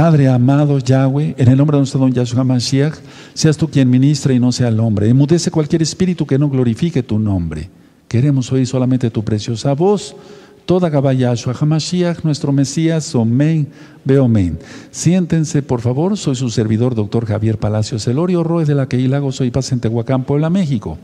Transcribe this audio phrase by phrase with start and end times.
[0.00, 2.94] Padre amado Yahweh, en el nombre de nuestro don Yahshua Mashiach,
[3.34, 5.10] seas tú quien ministre y no sea el hombre.
[5.10, 7.68] Emudece cualquier espíritu que no glorifique tu nombre.
[8.08, 10.16] Queremos oír solamente tu preciosa voz.
[10.64, 13.68] Toda Yahshua Hamashiach, nuestro Mesías, Omen,
[14.02, 14.58] Beomen.
[14.90, 16.16] Siéntense, por favor.
[16.16, 20.24] Soy su servidor, doctor Javier Palacios Elorio Roe de la Queilago, soy Paz en Tehuacán,
[20.24, 20.96] Puebla, México.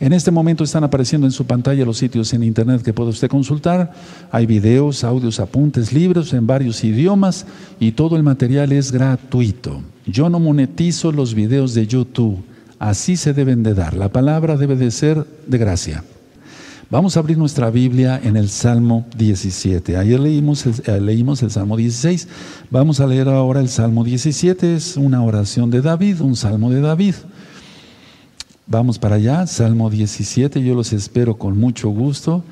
[0.00, 3.28] En este momento están apareciendo en su pantalla los sitios en internet que puede usted
[3.28, 3.92] consultar.
[4.30, 7.46] Hay videos, audios, apuntes, libros en varios idiomas
[7.80, 9.82] y todo el material es gratuito.
[10.06, 12.38] Yo no monetizo los videos de YouTube.
[12.78, 13.94] Así se deben de dar.
[13.94, 16.04] La palabra debe de ser de gracia.
[16.90, 19.96] Vamos a abrir nuestra Biblia en el Salmo 17.
[19.96, 22.28] Ayer leímos el, eh, leímos el Salmo 16.
[22.70, 24.76] Vamos a leer ahora el Salmo 17.
[24.76, 27.14] Es una oración de David, un salmo de David.
[28.70, 32.44] Vamos para allá, Salmo 17, yo los espero con mucho gusto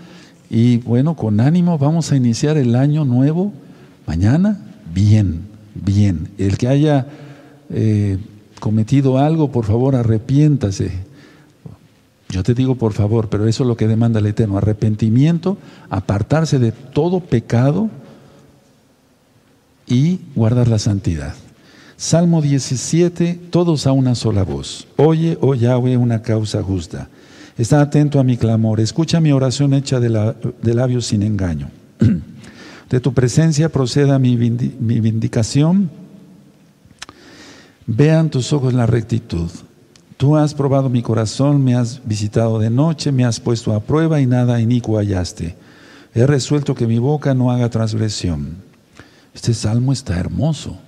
[0.49, 3.53] y bueno, con ánimo vamos a iniciar el año nuevo
[4.07, 4.59] mañana
[4.95, 5.43] bien,
[5.75, 6.31] bien.
[6.39, 7.07] El que haya
[7.69, 8.17] eh,
[8.61, 10.91] cometido algo, por favor, arrepiéntase.
[12.31, 15.59] Yo te digo por favor, pero eso es lo que demanda el Eterno, arrepentimiento,
[15.91, 17.91] apartarse de todo pecado
[19.87, 21.35] y guardar la santidad.
[21.99, 24.87] Salmo 17, todos a una sola voz.
[24.97, 27.09] Oye, oh Yahweh, una causa justa.
[27.57, 31.71] Está atento a mi clamor, escucha mi oración hecha de, labios sin engaño.
[32.91, 35.91] De tu presencia proceda mi, mi vindicación.
[37.87, 39.51] Vean tus ojos la rectitud.
[40.17, 44.21] Tú has probado mi corazón, me has visitado de noche, me has puesto a prueba
[44.21, 45.57] y nada inicuo hallaste.
[46.15, 48.57] He resuelto que mi boca no haga transgresión.
[49.35, 50.79] Este salmo está hermoso.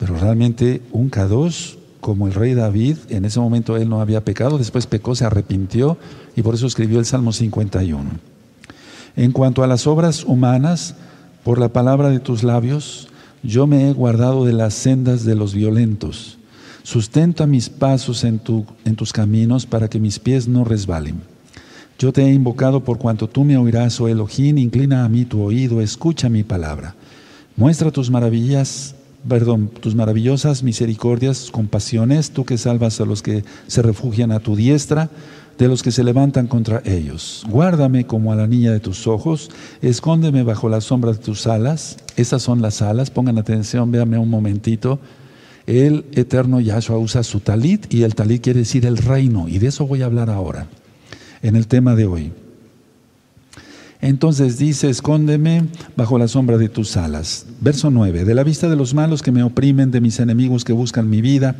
[0.00, 4.56] Pero realmente un Kadosh, como el rey David, en ese momento él no había pecado,
[4.56, 5.98] después pecó, se arrepintió
[6.34, 8.08] y por eso escribió el Salmo 51.
[9.16, 10.94] En cuanto a las obras humanas,
[11.44, 13.08] por la palabra de tus labios,
[13.42, 16.38] yo me he guardado de las sendas de los violentos.
[16.82, 21.20] Sustenta mis pasos en, tu, en tus caminos para que mis pies no resbalen.
[21.98, 25.42] Yo te he invocado por cuanto tú me oirás, oh Elohim, inclina a mí tu
[25.42, 26.94] oído, escucha mi palabra.
[27.56, 28.94] Muestra tus maravillas
[29.28, 34.56] perdón, tus maravillosas misericordias, compasiones, tú que salvas a los que se refugian a tu
[34.56, 35.10] diestra,
[35.58, 37.44] de los que se levantan contra ellos.
[37.48, 39.50] Guárdame como a la niña de tus ojos,
[39.82, 41.98] escóndeme bajo la sombra de tus alas.
[42.16, 44.98] Esas son las alas, pongan atención, véanme un momentito.
[45.66, 49.66] El eterno Yahshua usa su talit y el talit quiere decir el reino, y de
[49.66, 50.66] eso voy a hablar ahora,
[51.42, 52.32] en el tema de hoy.
[54.02, 57.46] Entonces dice, escóndeme bajo la sombra de tus alas.
[57.60, 60.72] Verso 9, de la vista de los malos que me oprimen, de mis enemigos que
[60.72, 61.56] buscan mi vida,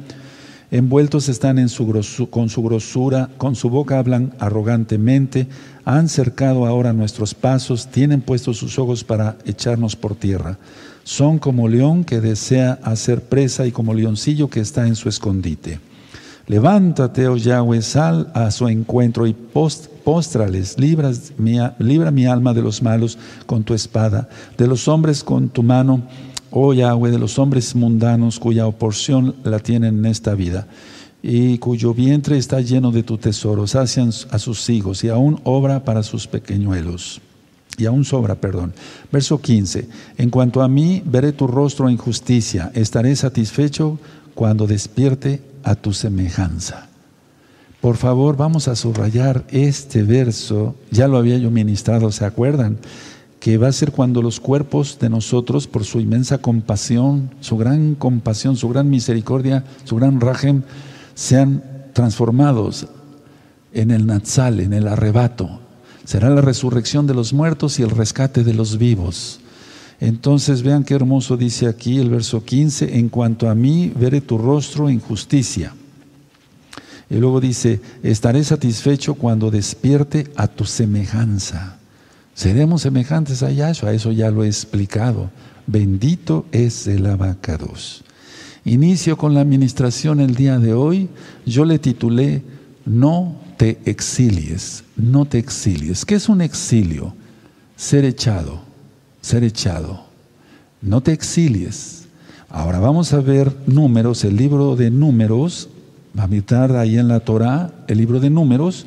[0.70, 1.86] envueltos están en su
[2.30, 5.48] con su grosura, con su boca hablan arrogantemente,
[5.84, 10.58] han cercado ahora nuestros pasos, tienen puestos sus ojos para echarnos por tierra.
[11.04, 15.80] Son como león que desea hacer presa y como leoncillo que está en su escondite.
[16.50, 23.18] Levántate, oh Yahweh, sal a su encuentro y póstrales, libra mi alma de los malos
[23.46, 24.28] con tu espada,
[24.58, 26.02] de los hombres con tu mano,
[26.50, 30.66] oh Yahweh, de los hombres mundanos cuya porción la tienen en esta vida
[31.22, 35.84] y cuyo vientre está lleno de tu tesoro, sacian a sus hijos y aún obra
[35.84, 37.20] para sus pequeñuelos.
[37.78, 38.74] Y aún sobra, perdón.
[39.12, 39.86] Verso 15.
[40.18, 44.00] En cuanto a mí, veré tu rostro en justicia, estaré satisfecho
[44.34, 46.88] cuando despierte a tu semejanza.
[47.80, 52.78] Por favor, vamos a subrayar este verso, ya lo había yo ministrado, ¿se acuerdan?
[53.38, 57.94] Que va a ser cuando los cuerpos de nosotros, por su inmensa compasión, su gran
[57.94, 60.62] compasión, su gran misericordia, su gran rajem,
[61.14, 61.62] sean
[61.94, 62.86] transformados
[63.72, 65.60] en el Natsal, en el arrebato.
[66.04, 69.39] Será la resurrección de los muertos y el rescate de los vivos.
[70.00, 74.38] Entonces vean qué hermoso dice aquí el verso 15, en cuanto a mí, veré tu
[74.38, 75.74] rostro en justicia.
[77.10, 81.76] Y luego dice, estaré satisfecho cuando despierte a tu semejanza.
[82.34, 85.30] Seremos semejantes a Yahshua, eso ya lo he explicado.
[85.66, 88.02] Bendito es el abacados.
[88.64, 91.10] Inicio con la administración el día de hoy.
[91.44, 92.42] Yo le titulé
[92.86, 96.06] No te exilies, no te exilies.
[96.06, 97.14] ¿Qué es un exilio?
[97.76, 98.69] Ser echado
[99.20, 100.04] ser echado.
[100.82, 102.06] No te exilies.
[102.48, 105.68] Ahora vamos a ver números, el libro de números,
[106.18, 108.86] va a mitad ahí en la Torah, el libro de números,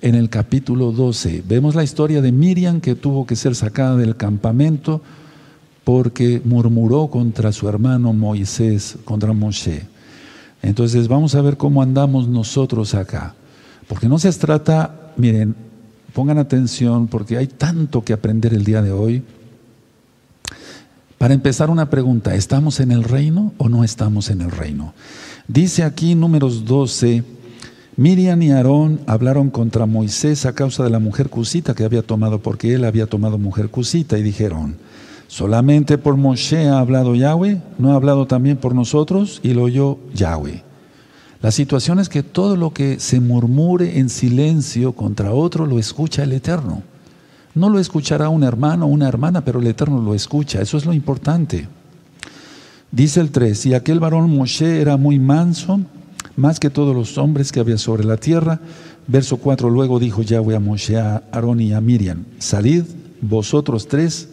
[0.00, 1.44] en el capítulo 12.
[1.46, 5.02] Vemos la historia de Miriam que tuvo que ser sacada del campamento
[5.84, 9.86] porque murmuró contra su hermano Moisés, contra Moshe.
[10.62, 13.34] Entonces vamos a ver cómo andamos nosotros acá.
[13.86, 15.54] Porque no se trata, miren,
[16.12, 19.22] pongan atención porque hay tanto que aprender el día de hoy.
[21.18, 24.94] Para empezar una pregunta, ¿estamos en el reino o no estamos en el reino?
[25.48, 27.24] Dice aquí números 12,
[27.96, 32.38] Miriam y Aarón hablaron contra Moisés a causa de la mujer cusita que había tomado,
[32.38, 34.76] porque él había tomado mujer cusita, y dijeron,
[35.26, 39.98] solamente por Moshe ha hablado Yahweh, no ha hablado también por nosotros, y lo oyó
[40.14, 40.62] Yahweh.
[41.42, 46.22] La situación es que todo lo que se murmure en silencio contra otro lo escucha
[46.22, 46.84] el Eterno.
[47.58, 50.62] No lo escuchará un hermano o una hermana, pero el Eterno lo escucha.
[50.62, 51.66] Eso es lo importante.
[52.92, 55.80] Dice el 3, y aquel varón Moshe era muy manso,
[56.36, 58.60] más que todos los hombres que había sobre la tierra.
[59.08, 62.84] Verso 4, luego dijo Yahweh a Moshe, a Aarón y a Miriam, salid
[63.20, 64.28] vosotros tres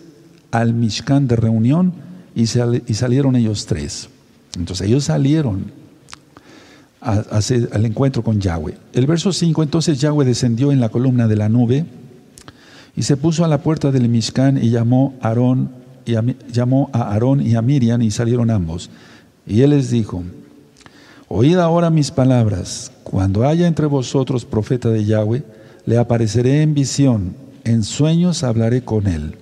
[0.51, 1.93] al Mishkan de reunión,
[2.35, 4.09] y, salieron ellos tres.
[4.55, 5.71] Entonces ellos salieron
[7.01, 8.77] al encuentro con Yahweh.
[8.93, 11.85] El verso 5, entonces Yahweh descendió en la columna de la nube
[12.95, 15.69] y se puso a la puerta del Mishkan y llamó a Aarón
[16.05, 16.15] y
[16.51, 18.89] llamó a Aarón y a Miriam y salieron ambos.
[19.47, 20.23] Y él les dijo,
[21.27, 22.91] Oíd ahora mis palabras.
[23.03, 25.43] Cuando haya entre vosotros profeta de Yahweh,
[25.85, 29.35] le apareceré en visión, en sueños hablaré con él.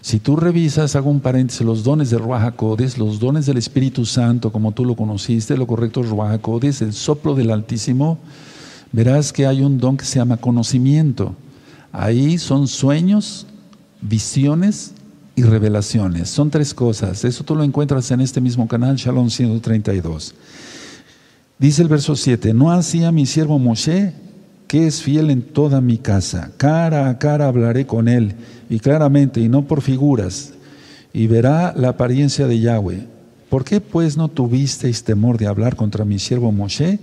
[0.00, 2.54] Si tú revisas, hago un paréntesis, los dones de Ruach
[2.96, 6.40] los dones del Espíritu Santo, como tú lo conociste, lo correcto es Ruach
[6.80, 8.18] el soplo del Altísimo,
[8.92, 11.34] verás que hay un don que se llama conocimiento.
[11.92, 13.46] Ahí son sueños,
[14.00, 14.92] visiones
[15.34, 16.28] y revelaciones.
[16.30, 17.24] Son tres cosas.
[17.24, 20.34] Eso tú lo encuentras en este mismo canal, Shalom 132.
[21.58, 24.14] Dice el verso 7, no hacía mi siervo Moshe,
[24.66, 26.52] que es fiel en toda mi casa.
[26.56, 28.34] Cara a cara hablaré con él,
[28.70, 30.54] y claramente, y no por figuras,
[31.12, 33.06] y verá la apariencia de Yahweh.
[33.50, 37.00] ¿Por qué pues no tuvisteis temor de hablar contra mi siervo Moshe?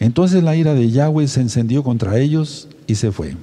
[0.00, 3.36] Entonces la ira de Yahweh se encendió contra ellos y se fue.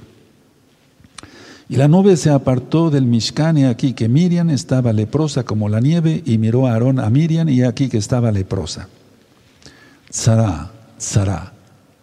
[1.68, 5.80] Y la nube se apartó del Mishkan y aquí que Miriam estaba leprosa como la
[5.80, 8.88] nieve y miró a Aarón a Miriam y aquí que estaba leprosa.
[10.10, 11.52] Sarah, Sarah.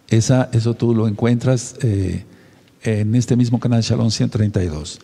[0.09, 2.25] Esa, eso tú lo encuentras eh,
[2.83, 4.99] en este mismo canal Shalom 132.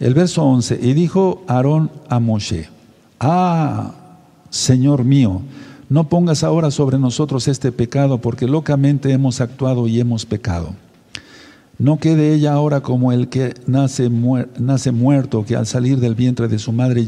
[0.00, 2.68] El verso 11, y dijo Aarón a Moshe,
[3.18, 3.94] ah,
[4.48, 5.42] Señor mío,
[5.88, 10.74] no pongas ahora sobre nosotros este pecado, porque locamente hemos actuado y hemos pecado.
[11.78, 14.10] No quede ella ahora como el que nace,
[14.58, 17.06] nace muerto, que al salir del vientre de su madre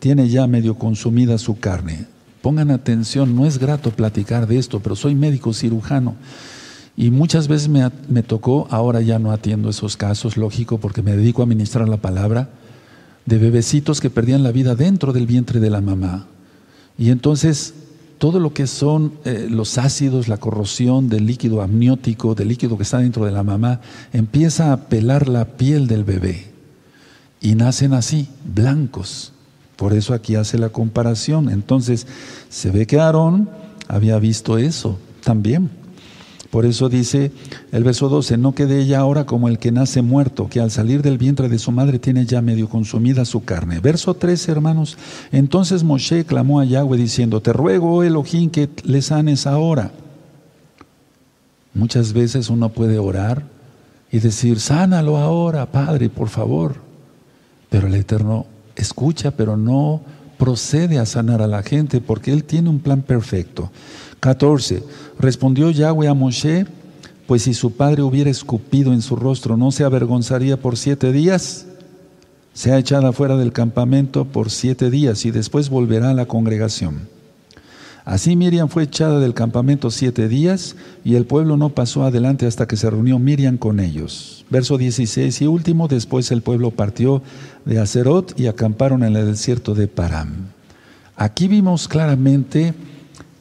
[0.00, 2.06] tiene ya medio consumida su carne.
[2.42, 6.16] Pongan atención, no es grato platicar de esto, pero soy médico cirujano.
[6.96, 11.16] Y muchas veces me, me, tocó, ahora ya no atiendo esos casos, lógico, porque me
[11.16, 12.48] dedico a ministrar la palabra,
[13.24, 16.26] de bebecitos que perdían la vida dentro del vientre de la mamá.
[16.96, 17.74] Y entonces
[18.18, 22.82] todo lo que son eh, los ácidos, la corrosión del líquido amniótico, del líquido que
[22.82, 23.80] está dentro de la mamá,
[24.12, 26.50] empieza a pelar la piel del bebé.
[27.40, 29.32] Y nacen así, blancos.
[29.76, 31.48] Por eso aquí hace la comparación.
[31.48, 32.06] Entonces,
[32.48, 33.48] se ve que Aarón
[33.86, 35.70] había visto eso también.
[36.50, 37.30] Por eso dice
[37.72, 41.02] el verso 12, no quede ella ahora como el que nace muerto, que al salir
[41.02, 43.80] del vientre de su madre tiene ya medio consumida su carne.
[43.80, 44.96] Verso 13, hermanos,
[45.30, 49.92] entonces Moshe clamó a Yahweh diciendo, te ruego, oh Elohim, que le sanes ahora.
[51.74, 53.44] Muchas veces uno puede orar
[54.10, 56.76] y decir, sánalo ahora, Padre, por favor.
[57.68, 60.00] Pero el Eterno escucha, pero no
[60.38, 63.70] procede a sanar a la gente porque Él tiene un plan perfecto.
[64.20, 64.82] 14.
[65.18, 66.66] Respondió Yahweh a Moshe,
[67.26, 71.66] pues si su padre hubiera escupido en su rostro, ¿no se avergonzaría por siete días?
[72.54, 77.17] Se ha echado fuera del campamento por siete días y después volverá a la congregación.
[78.08, 82.66] Así Miriam fue echada del campamento siete días y el pueblo no pasó adelante hasta
[82.66, 84.46] que se reunió Miriam con ellos.
[84.48, 87.22] Verso 16 y último, después el pueblo partió
[87.66, 90.46] de Acerot y acamparon en el desierto de Param.
[91.16, 92.72] Aquí vimos claramente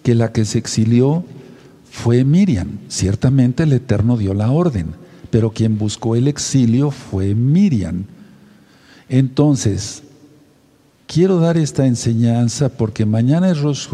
[0.03, 1.23] que la que se exilió
[1.89, 2.79] fue Miriam.
[2.89, 4.95] Ciertamente el Eterno dio la orden,
[5.29, 8.03] pero quien buscó el exilio fue Miriam.
[9.07, 10.03] Entonces,
[11.07, 13.87] Quiero dar esta enseñanza porque mañana es Rosh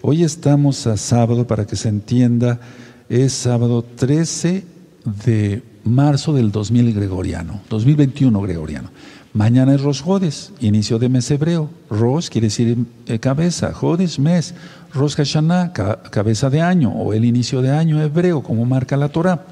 [0.00, 2.60] hoy estamos a sábado para que se entienda,
[3.10, 4.64] es sábado 13
[5.22, 8.88] de marzo del 2000 gregoriano, 2021 gregoriano.
[9.34, 10.02] Mañana es Rosh
[10.60, 11.68] inicio de mes hebreo.
[11.90, 14.54] Rosh quiere decir eh, cabeza, Jodes mes,
[14.94, 19.44] Rosh Hashanah, cabeza de año o el inicio de año hebreo, como marca la Torah.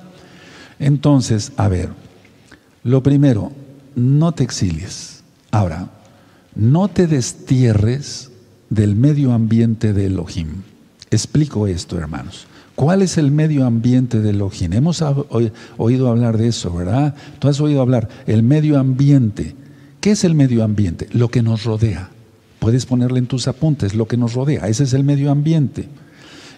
[0.79, 1.91] Entonces, a ver,
[2.83, 3.53] lo primero,
[3.95, 5.23] no te exilies.
[5.51, 5.91] Ahora,
[6.55, 8.31] no te destierres
[8.71, 10.63] del medio ambiente de Elohim.
[11.11, 12.47] Explico esto, hermanos.
[12.75, 14.73] ¿Cuál es el medio ambiente de Elohim?
[14.73, 15.05] Hemos
[15.77, 17.15] oído hablar de eso, ¿verdad?
[17.39, 19.55] Tú has oído hablar, el medio ambiente.
[20.01, 21.09] ¿Qué es el medio ambiente?
[21.13, 22.09] Lo que nos rodea.
[22.59, 24.69] Puedes ponerle en tus apuntes lo que nos rodea.
[24.69, 25.89] Ese es el medio ambiente.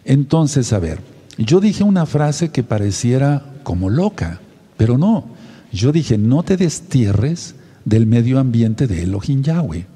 [0.05, 1.01] Entonces, a ver,
[1.37, 4.41] yo dije una frase que pareciera como loca,
[4.77, 5.25] pero no.
[5.73, 9.87] Yo dije, no te destierres del medio ambiente de Elohim Yahweh.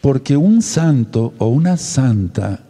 [0.00, 2.64] Porque un santo o una santa,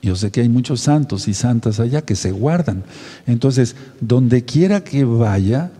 [0.00, 2.84] yo sé que hay muchos santos y santas allá que se guardan.
[3.26, 5.72] Entonces, donde quiera que vaya,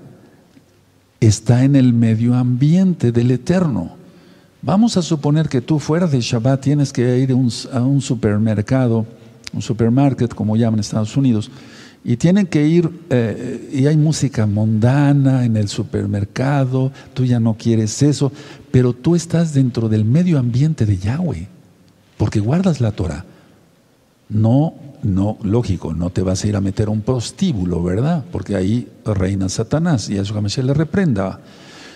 [1.20, 3.96] está en el medio ambiente del Eterno.
[4.60, 9.06] Vamos a suponer que tú fuera de Shabbat tienes que ir a un supermercado,
[9.52, 11.50] un supermarket como llaman en Estados Unidos,
[12.04, 17.54] y tienen que ir, eh, y hay música mundana en el supermercado, tú ya no
[17.58, 18.32] quieres eso,
[18.70, 21.48] pero tú estás dentro del medio ambiente de Yahweh,
[22.16, 23.24] porque guardas la Torah.
[24.28, 28.24] No, no, lógico, no te vas a ir a meter a un prostíbulo, ¿verdad?
[28.30, 31.40] Porque ahí reina Satanás y a su se le reprenda.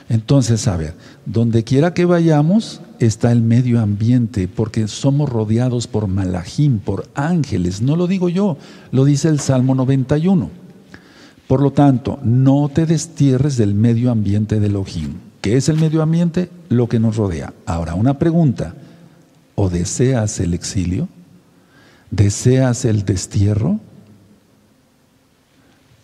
[0.09, 0.95] Entonces, a ver,
[1.27, 7.83] donde quiera que vayamos está el medio ambiente, porque somos rodeados por malajim, por ángeles.
[7.83, 8.57] No lo digo yo,
[8.91, 10.51] lo dice el Salmo 91.
[11.47, 15.15] Por lo tanto, no te destierres del medio ambiente de Elohim.
[15.41, 16.49] ¿Qué es el medio ambiente?
[16.69, 17.53] Lo que nos rodea.
[17.67, 18.75] Ahora, una pregunta.
[19.55, 21.09] ¿O deseas el exilio?
[22.11, 23.81] ¿Deseas el destierro?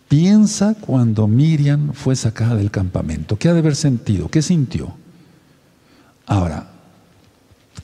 [0.08, 3.36] Piensa cuando Miriam fue sacada del campamento.
[3.36, 4.28] ¿Qué ha de haber sentido?
[4.28, 4.94] ¿Qué sintió?
[6.26, 6.68] Ahora,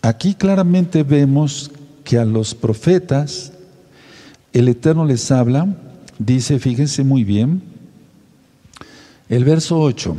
[0.00, 1.70] aquí claramente vemos
[2.02, 3.52] que a los profetas
[4.54, 5.66] el Eterno les habla,
[6.18, 7.62] dice, fíjense muy bien,
[9.28, 10.16] el verso 8,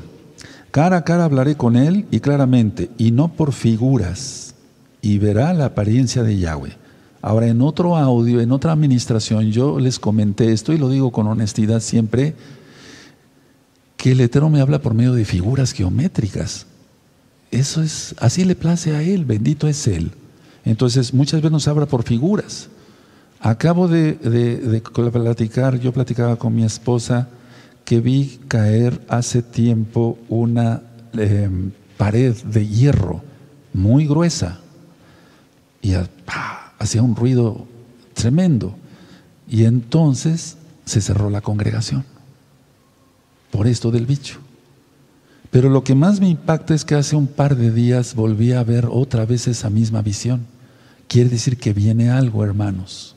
[0.72, 4.56] cara a cara hablaré con él y claramente, y no por figuras,
[5.02, 6.85] y verá la apariencia de Yahweh.
[7.26, 11.26] Ahora, en otro audio, en otra administración, yo les comenté esto y lo digo con
[11.26, 12.36] honestidad siempre,
[13.98, 16.68] que el Eterno me habla por medio de figuras geométricas.
[17.50, 20.12] Eso es, así le place a Él, bendito es Él.
[20.66, 22.70] Entonces, muchas veces nos habla por figuras.
[23.40, 27.28] Acabo de, platicar, yo platicaba con mi esposa
[27.86, 33.24] que vi caer hace tiempo una em, pared de hierro
[33.74, 34.60] muy gruesa.
[35.82, 35.96] Y
[36.80, 37.66] hacía un ruido
[38.14, 38.76] tremendo.
[39.48, 42.04] Y entonces se cerró la congregación
[43.52, 44.40] por esto del bicho.
[45.52, 48.64] Pero lo que más me impacta es que hace un par de días volví a
[48.64, 50.46] ver otra vez esa misma visión.
[51.08, 53.16] Quiere decir que viene algo, hermanos.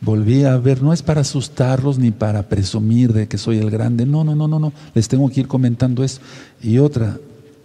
[0.00, 4.06] Volví a ver, no es para asustarlos ni para presumir de que soy el grande,
[4.06, 6.20] no, no, no, no, no, les tengo que ir comentando eso.
[6.62, 7.18] Y otra,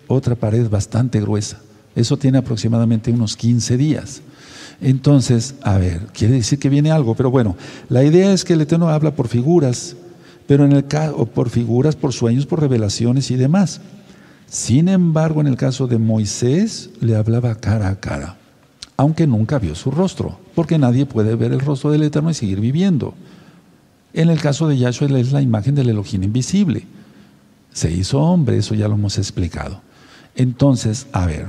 [0.07, 1.61] otra pared bastante gruesa.
[1.95, 4.21] Eso tiene aproximadamente unos 15 días.
[4.81, 7.55] Entonces, a ver, quiere decir que viene algo, pero bueno,
[7.89, 9.95] la idea es que el Eterno habla por figuras,
[10.47, 13.81] pero en el caso, por figuras, por sueños, por revelaciones y demás.
[14.47, 18.37] Sin embargo, en el caso de Moisés, le hablaba cara a cara,
[18.97, 22.59] aunque nunca vio su rostro, porque nadie puede ver el rostro del Eterno y seguir
[22.59, 23.13] viviendo.
[24.13, 26.85] En el caso de Yahshua, es la imagen del Elohim invisible.
[27.71, 29.81] Se hizo hombre, eso ya lo hemos explicado.
[30.35, 31.47] Entonces, a ver,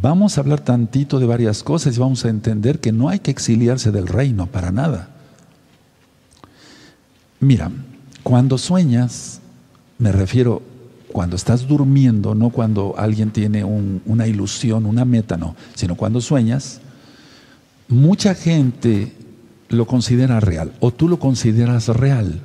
[0.00, 3.30] Vamos a hablar tantito de varias cosas y vamos a entender que no hay que
[3.30, 5.08] exiliarse del reino para nada.
[7.40, 7.70] Mira,
[8.22, 9.40] cuando sueñas,
[9.98, 10.60] me refiero
[11.12, 16.82] cuando estás durmiendo, no cuando alguien tiene una ilusión, una meta, no, sino cuando sueñas,
[17.88, 19.14] mucha gente
[19.70, 22.40] lo considera real o tú lo consideras real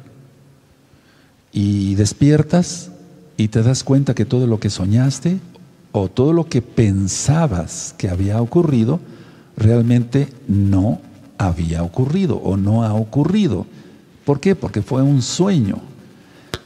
[1.52, 2.92] y despiertas
[3.36, 5.40] y te das cuenta que todo lo que soñaste
[5.92, 9.00] o todo lo que pensabas que había ocurrido
[9.58, 11.02] realmente no
[11.38, 13.66] había ocurrido o no ha ocurrido.
[14.26, 14.56] ¿Por qué?
[14.56, 15.80] Porque fue un sueño.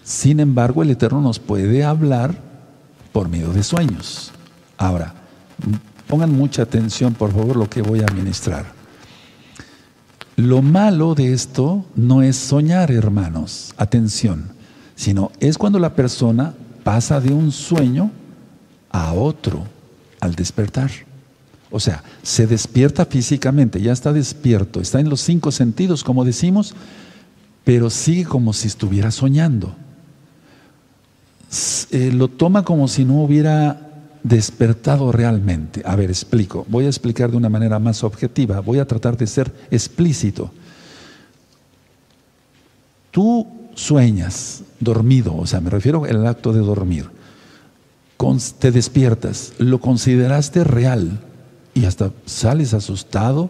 [0.04, 2.36] Sin embargo, el Eterno nos puede hablar
[3.12, 4.32] por medio de sueños.
[4.78, 5.14] Ahora,
[6.08, 8.66] pongan mucha atención, por favor, lo que voy a ministrar.
[10.36, 14.50] Lo malo de esto no es soñar, hermanos, atención,
[14.96, 16.54] sino es cuando la persona
[16.84, 18.12] pasa de un sueño
[18.96, 19.66] a otro
[20.22, 20.90] al despertar.
[21.70, 26.74] O sea, se despierta físicamente, ya está despierto, está en los cinco sentidos, como decimos,
[27.66, 29.76] pero sigue como si estuviera soñando.
[31.92, 33.82] Eh, lo toma como si no hubiera
[34.24, 35.82] despertado realmente.
[35.86, 36.66] A ver, explico.
[36.70, 38.62] Voy a explicar de una manera más objetiva.
[38.62, 40.52] Voy a tratar de ser explícito.
[43.12, 47.15] Tú sueñas dormido, o sea, me refiero al acto de dormir
[48.58, 51.20] te despiertas, lo consideraste real
[51.74, 53.50] y hasta sales asustado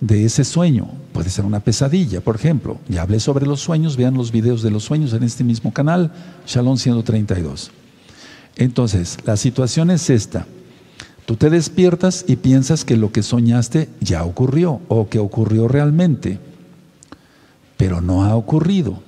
[0.00, 0.88] de ese sueño.
[1.12, 2.78] Puede ser una pesadilla, por ejemplo.
[2.88, 6.12] Ya hablé sobre los sueños, vean los videos de los sueños en este mismo canal,
[6.46, 7.70] Shalom 132.
[8.56, 10.46] Entonces, la situación es esta.
[11.26, 16.38] Tú te despiertas y piensas que lo que soñaste ya ocurrió o que ocurrió realmente,
[17.76, 19.02] pero no ha ocurrido.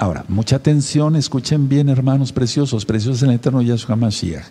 [0.00, 4.44] Ahora, mucha atención, escuchen bien, hermanos preciosos, preciosos en el eterno Yahshua Mashiach.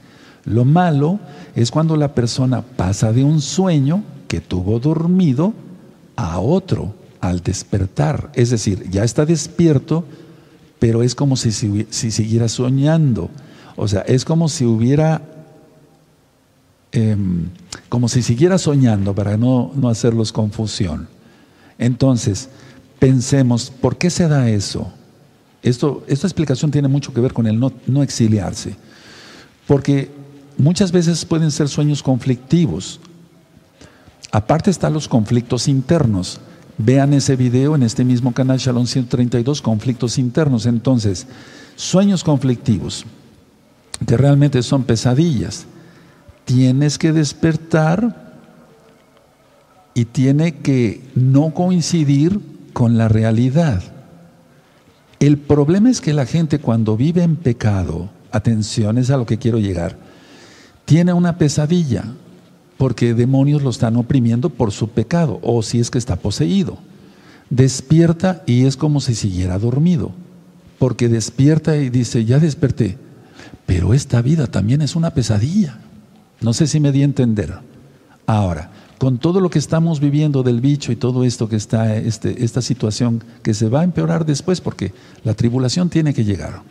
[0.44, 1.22] Lo malo
[1.56, 5.54] es cuando la persona pasa de un sueño que tuvo dormido
[6.18, 8.30] a otro al despertar.
[8.36, 10.04] Es decir, ya está despierto,
[10.80, 13.30] pero es como si, si siguiera soñando.
[13.78, 15.22] O sea, es como si hubiera,
[16.92, 17.46] em,
[17.88, 21.08] como si siguiera soñando para no, no hacerlos confusión.
[21.78, 22.50] Entonces,
[23.00, 24.92] pensemos, ¿por qué se da eso?
[25.68, 28.76] Esto, esta explicación tiene mucho que ver con el no, no exiliarse.
[29.68, 30.10] Porque
[30.58, 33.00] muchas veces pueden ser sueños conflictivos.
[34.32, 36.40] Aparte están los conflictos internos.
[36.78, 40.66] Vean ese video en este mismo canal Shalom 132, conflictos internos.
[40.66, 41.28] Entonces,
[41.76, 43.06] sueños conflictivos,
[44.06, 45.66] que realmente son pesadillas.
[46.46, 48.38] Tienes que despertar
[49.94, 52.40] y tiene que no coincidir
[52.72, 53.97] con la realidad.
[55.20, 59.40] El problema es que la gente cuando vive en pecado, atención, es a lo que
[59.40, 59.98] quiero llegar,
[60.86, 62.06] tiene una pesadilla
[62.78, 66.78] porque demonios lo están oprimiendo por su pecado o si es que está poseído.
[67.50, 70.12] Despierta y es como si siguiera dormido,
[70.78, 72.98] porque despierta y dice, ya desperté,
[73.66, 75.80] pero esta vida también es una pesadilla.
[76.42, 77.58] No sé si me di a entender.
[78.28, 82.44] Ahora, con todo lo que estamos viviendo del bicho y todo esto que está, este,
[82.44, 86.64] esta situación que se va a empeorar después, porque la tribulación tiene que llegar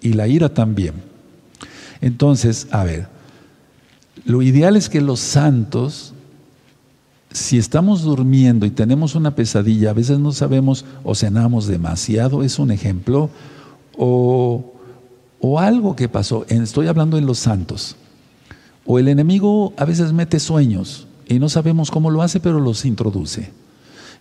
[0.00, 0.94] y la ira también.
[2.00, 3.08] Entonces, a ver,
[4.24, 6.14] lo ideal es que los santos,
[7.32, 12.58] si estamos durmiendo y tenemos una pesadilla, a veces no sabemos o cenamos demasiado, es
[12.60, 13.28] un ejemplo,
[13.96, 14.72] o,
[15.40, 17.96] o algo que pasó, estoy hablando de los santos,
[18.84, 22.84] o el enemigo a veces mete sueños y no sabemos cómo lo hace, pero los
[22.84, 23.50] introduce.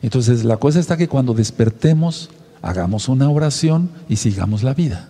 [0.01, 2.29] Entonces la cosa está que cuando despertemos,
[2.61, 5.09] hagamos una oración y sigamos la vida.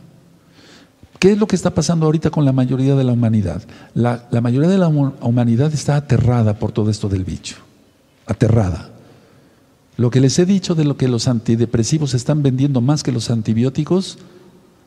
[1.20, 3.62] ¿Qué es lo que está pasando ahorita con la mayoría de la humanidad?
[3.94, 7.58] La, mayoría de la humanidad está aterrada por todo esto del bicho.
[8.26, 8.90] Aterrada.
[9.98, 13.30] Lo que les he dicho de lo que los antidepresivos están vendiendo más que los
[13.30, 14.18] antibióticos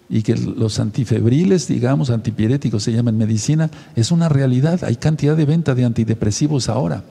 [0.09, 4.85] y que los antifebriles, digamos, antipiréticos se llaman medicina, es una realidad.
[4.85, 7.03] Hay cantidad de venta de antidepresivos ahora.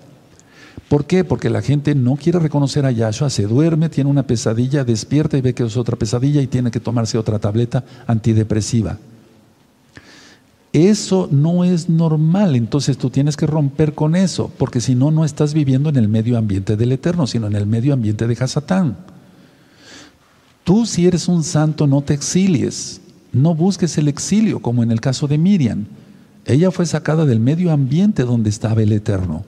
[0.90, 1.24] ¿Por qué?
[1.24, 5.42] Porque la gente no quiere reconocer a Yahshua, se duerme, tiene una pesadilla, despierta y
[5.42, 8.98] ve que es otra pesadilla y tiene que tomarse otra tableta antidepresiva.
[10.72, 15.24] Eso no es normal, entonces tú tienes que romper con eso, porque si no, no
[15.24, 18.98] estás viviendo en el medio ambiente del Eterno, sino en el medio ambiente de Hasatán.
[20.64, 25.02] Tú si eres un santo no te exilies, no busques el exilio, como en el
[25.02, 25.86] caso de Miriam.
[26.46, 29.44] Ella fue sacada del medio ambiente donde estaba el Eterno.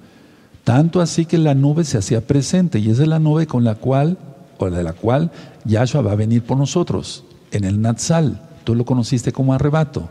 [0.64, 3.76] Tanto así que la nube se hacía presente y esa es la nube con la
[3.76, 4.18] cual,
[4.58, 5.32] o de la cual
[5.66, 8.42] Yahshua va a venir por nosotros, en el Natsal.
[8.64, 10.10] Tú lo conociste como arrebato.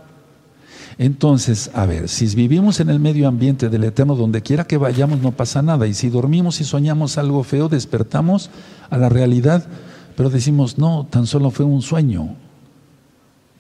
[0.97, 5.21] Entonces, a ver, si vivimos en el medio ambiente del Eterno, donde quiera que vayamos
[5.21, 5.87] no pasa nada.
[5.87, 8.51] Y si dormimos y soñamos algo feo, despertamos
[8.91, 9.65] a la realidad,
[10.17, 12.35] pero decimos, no, tan solo fue un sueño.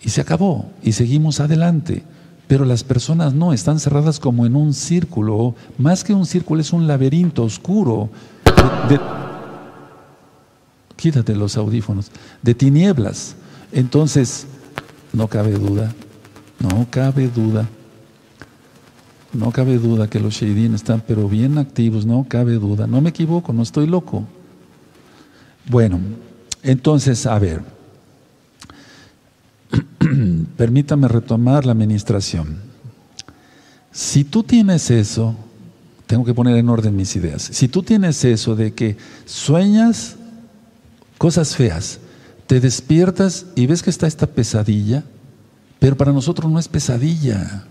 [0.03, 2.05] Y se acabó, y seguimos adelante.
[2.47, 5.55] Pero las personas no, están cerradas como en un círculo.
[5.79, 8.11] Más que un círculo, es un laberinto oscuro.
[10.97, 12.11] quítate los audífonos.
[12.43, 13.37] De tinieblas.
[13.73, 14.47] Entonces,
[15.13, 15.95] no cabe duda
[16.65, 17.69] no cabe duda.
[19.33, 22.87] No cabe duda que los Sheidim están pero bien activos, no cabe duda.
[22.87, 24.25] No me equivoco, no estoy loco.
[25.67, 25.99] Bueno,
[26.65, 27.63] entonces, a ver,
[30.57, 32.59] permítame retomar la administración.
[33.93, 35.37] Si tú tienes eso,
[36.07, 37.43] tengo que poner en orden mis ideas.
[37.53, 38.97] Si tú tienes eso de que
[39.27, 40.17] sueñas
[41.19, 42.01] cosas feas,
[42.47, 45.05] te despiertas y ves que está esta pesadilla,
[45.79, 47.65] pero para nosotros no es pesadilla.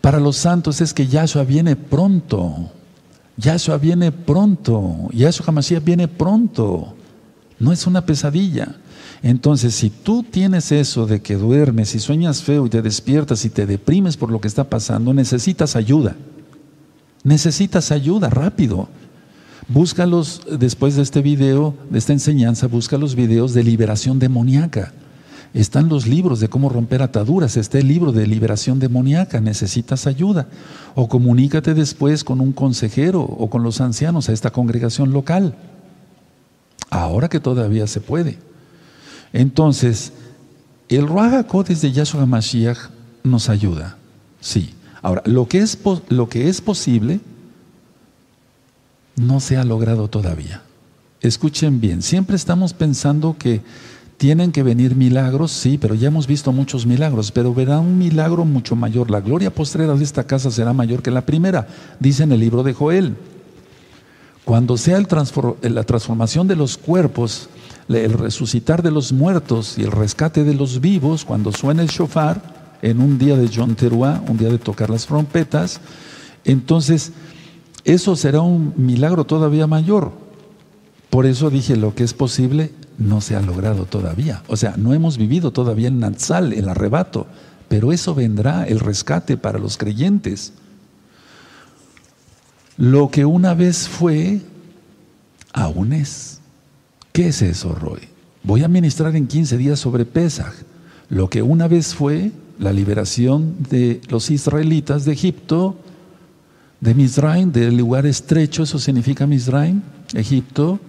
[0.00, 2.70] Para los santos es que Yahshua viene pronto.
[3.36, 5.08] Yahshua viene pronto.
[5.12, 6.94] Yahshua Hamashiach viene pronto.
[7.62, 8.74] No es una pesadilla.
[9.22, 13.50] Entonces, si tú tienes eso de que duermes y sueñas feo y te despiertas y
[13.50, 16.16] te deprimes por lo que está pasando, necesitas ayuda.
[17.22, 18.88] Necesitas ayuda, rápido.
[19.68, 24.92] Búscalos después de este video, de esta enseñanza, busca los videos de liberación demoníaca.
[25.54, 30.48] Están los libros de cómo romper ataduras, está el libro de liberación demoníaca, necesitas ayuda.
[30.96, 35.54] O comunícate después con un consejero o con los ancianos a esta congregación local.
[36.92, 38.38] Ahora que todavía se puede.
[39.32, 40.12] Entonces,
[40.90, 42.76] el Ruach de Yahshua Mashiach
[43.24, 43.96] nos ayuda.
[44.42, 44.74] Sí.
[45.00, 45.78] Ahora, lo que es,
[46.10, 47.20] lo que es posible
[49.16, 50.60] no se ha logrado todavía.
[51.22, 53.62] Escuchen bien, siempre estamos pensando que
[54.18, 58.44] tienen que venir milagros, sí, pero ya hemos visto muchos milagros, pero verá un milagro
[58.44, 59.10] mucho mayor.
[59.10, 61.66] La gloria postrera de esta casa será mayor que la primera,
[62.00, 63.16] dice en el libro de Joel.
[64.44, 67.48] Cuando sea la transformación de los cuerpos,
[67.88, 72.62] el resucitar de los muertos y el rescate de los vivos, cuando suene el shofar,
[72.82, 75.80] en un día de John Teruá, un día de tocar las trompetas,
[76.44, 77.12] entonces
[77.84, 80.12] eso será un milagro todavía mayor.
[81.10, 84.42] Por eso dije, lo que es posible no se ha logrado todavía.
[84.48, 87.26] O sea, no hemos vivido todavía el Natsal, el arrebato,
[87.68, 90.52] pero eso vendrá, el rescate para los creyentes.
[92.82, 94.40] Lo que una vez fue,
[95.52, 96.40] aún es.
[97.12, 98.00] ¿Qué es eso, Roy?
[98.42, 100.52] Voy a ministrar en 15 días sobre Pesach.
[101.08, 105.76] Lo que una vez fue la liberación de los israelitas de Egipto,
[106.80, 109.80] de Misraim, del lugar estrecho, eso significa Misraim,
[110.14, 110.80] Egipto.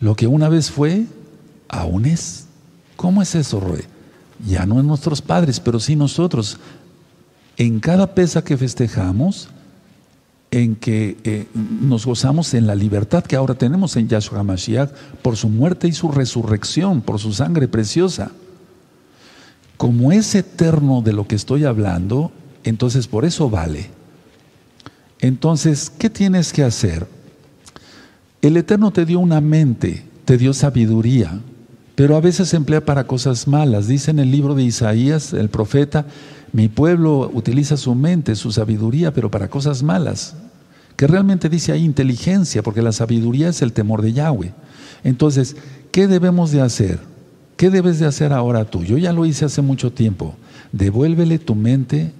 [0.00, 1.06] Lo que una vez fue,
[1.70, 2.48] aún es.
[2.96, 3.80] ¿Cómo es eso, Roy?
[4.46, 6.58] Ya no en nuestros padres, pero sí nosotros.
[7.56, 9.48] En cada pesa que festejamos,
[10.50, 14.90] en que eh, nos gozamos en la libertad que ahora tenemos en Yahshua HaMashiach
[15.22, 18.30] por su muerte y su resurrección, por su sangre preciosa.
[19.76, 22.32] Como es eterno de lo que estoy hablando,
[22.64, 23.90] entonces por eso vale.
[25.20, 27.06] Entonces, ¿qué tienes que hacer?
[28.40, 31.40] El Eterno te dio una mente, te dio sabiduría,
[31.98, 33.88] pero a veces se emplea para cosas malas.
[33.88, 36.06] Dice en el libro de Isaías, el profeta,
[36.52, 40.36] mi pueblo utiliza su mente, su sabiduría, pero para cosas malas.
[40.94, 44.52] Que realmente dice ahí inteligencia, porque la sabiduría es el temor de Yahweh.
[45.02, 45.56] Entonces,
[45.90, 47.00] ¿qué debemos de hacer?
[47.56, 48.84] ¿Qué debes de hacer ahora tú?
[48.84, 50.36] Yo ya lo hice hace mucho tiempo.
[50.70, 52.12] Devuélvele tu mente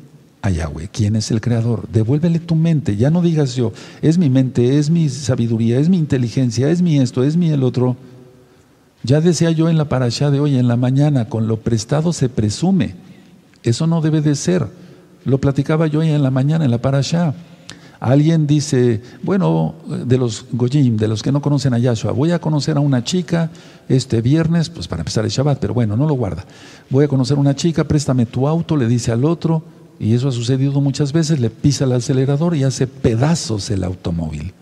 [0.42, 1.86] a Yahweh, ¿Quién es el creador.
[1.92, 2.96] Devuélvele tu mente.
[2.96, 6.98] Ya no digas yo, es mi mente, es mi sabiduría, es mi inteligencia, es mi
[6.98, 7.96] esto, es mi el otro.
[9.02, 12.28] Ya decía yo en la parasha de hoy, en la mañana, con lo prestado se
[12.28, 12.94] presume.
[13.62, 14.66] Eso no debe de ser.
[15.24, 17.34] Lo platicaba yo en la mañana en la parasha.
[18.00, 19.74] Alguien dice, bueno,
[20.06, 23.02] de los Goyim, de los que no conocen a Yahshua, voy a conocer a una
[23.02, 23.50] chica
[23.88, 26.44] este viernes, pues para empezar el Shabbat, pero bueno, no lo guarda.
[26.90, 29.64] Voy a conocer a una chica, préstame tu auto, le dice al otro,
[29.98, 34.52] y eso ha sucedido muchas veces, le pisa el acelerador y hace pedazos el automóvil.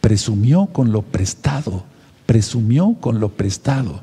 [0.00, 1.84] Presumió con lo prestado,
[2.26, 4.00] presumió con lo prestado.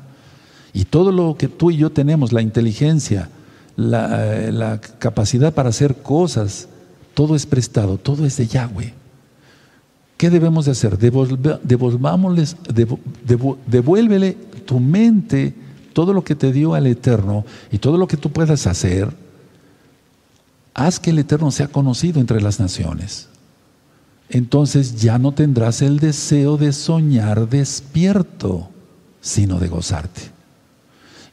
[0.72, 3.28] Y todo lo que tú y yo tenemos, la inteligencia,
[3.76, 6.68] la, la capacidad para hacer cosas,
[7.14, 8.94] todo es prestado, todo es de Yahweh.
[10.16, 10.98] ¿Qué debemos de hacer?
[10.98, 12.56] devolvámosles,
[13.66, 14.32] devuélvele
[14.64, 15.54] tu mente
[15.92, 19.08] todo lo que te dio al Eterno y todo lo que tú puedas hacer.
[20.72, 23.28] Haz que el Eterno sea conocido entre las naciones.
[24.34, 28.68] Entonces ya no tendrás el deseo de soñar despierto,
[29.22, 30.20] sino de gozarte.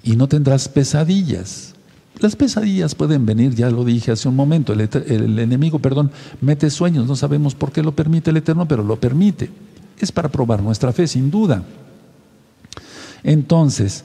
[0.03, 1.71] Y no tendrás pesadillas
[2.21, 7.07] las pesadillas pueden venir, ya lo dije hace un momento, el, enemigo, perdón, mete sueños,
[7.07, 9.49] no sabemos por qué lo permite el Eterno, pero lo permite.
[9.97, 11.63] Es para probar nuestra fe, sin duda.
[13.23, 14.03] Entonces,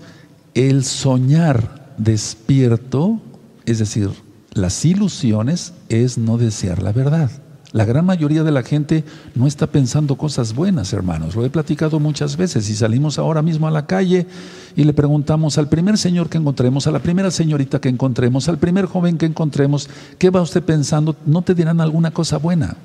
[0.55, 3.21] el soñar despierto,
[3.67, 4.09] es decir,
[4.53, 7.31] las ilusiones, es no desear la verdad.
[7.77, 11.37] La gran mayoría de la gente no está pensando cosas buenas, hermanos.
[11.37, 14.27] Lo he platicado muchas veces y salimos ahora mismo a la calle
[14.75, 18.57] y le preguntamos al primer señor que encontremos, a la primera señorita que encontremos, al
[18.57, 21.17] primer joven que encontremos, ¿qué va usted pensando?
[21.27, 22.77] No te dirán alguna cosa buena.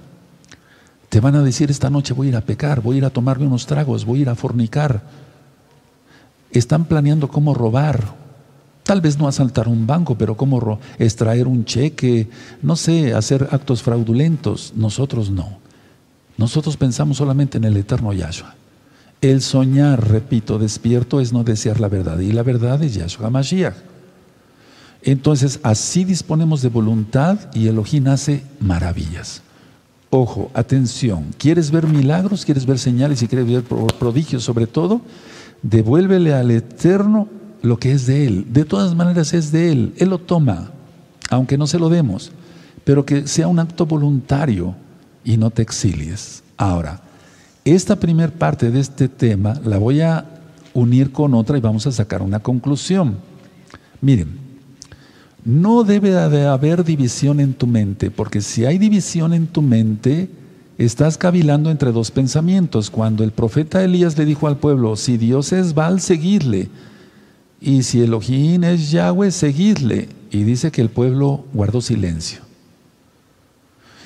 [1.08, 3.12] Te van a decir esta noche voy a ir a pecar, voy a ir a
[3.12, 5.04] tomarme unos tragos, voy a ir a fornicar.
[6.52, 8.14] Están planeando cómo robar,
[8.92, 12.28] Tal vez no asaltar un banco, pero cómo extraer un cheque,
[12.62, 14.74] no sé, hacer actos fraudulentos.
[14.76, 15.60] Nosotros no.
[16.36, 18.54] Nosotros pensamos solamente en el eterno Yahshua.
[19.22, 22.20] El soñar, repito, despierto es no desear la verdad.
[22.20, 23.76] Y la verdad es Yahshua Mashiach.
[25.04, 29.42] Entonces, así disponemos de voluntad y Elohim hace maravillas.
[30.10, 31.28] Ojo, atención.
[31.38, 32.44] ¿Quieres ver milagros?
[32.44, 35.00] ¿Quieres ver señales y quieres ver prodigios sobre todo?
[35.62, 37.30] Devuélvele al Eterno
[37.62, 38.46] lo que es de Él.
[38.52, 39.94] De todas maneras es de Él.
[39.98, 40.72] Él lo toma,
[41.30, 42.32] aunque no se lo demos,
[42.84, 44.76] pero que sea un acto voluntario
[45.24, 46.44] y no te exilies.
[46.58, 47.02] Ahora,
[47.64, 50.26] esta primera parte de este tema la voy a
[50.74, 53.18] unir con otra y vamos a sacar una conclusión.
[54.02, 54.40] Miren,
[55.44, 60.30] no debe de haber división en tu mente, porque si hay división en tu mente,
[60.78, 62.90] estás cavilando entre dos pensamientos.
[62.90, 66.70] Cuando el profeta Elías le dijo al pueblo, si Dios es Baal, seguidle.
[67.62, 70.10] Y si Elohim es Yahweh, seguidle.
[70.32, 72.42] Y dice que el pueblo guardó silencio.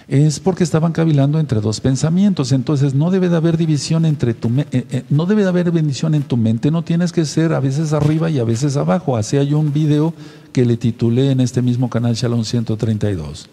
[0.09, 2.51] Es porque estaban cavilando entre dos pensamientos.
[2.51, 6.13] Entonces no debe de haber división entre tu eh, eh, no debe de haber bendición
[6.15, 6.69] en tu mente.
[6.69, 9.15] No tienes que ser a veces arriba y a veces abajo.
[9.15, 10.13] Así hay un video
[10.51, 13.47] que le titulé en este mismo canal Shalom 132.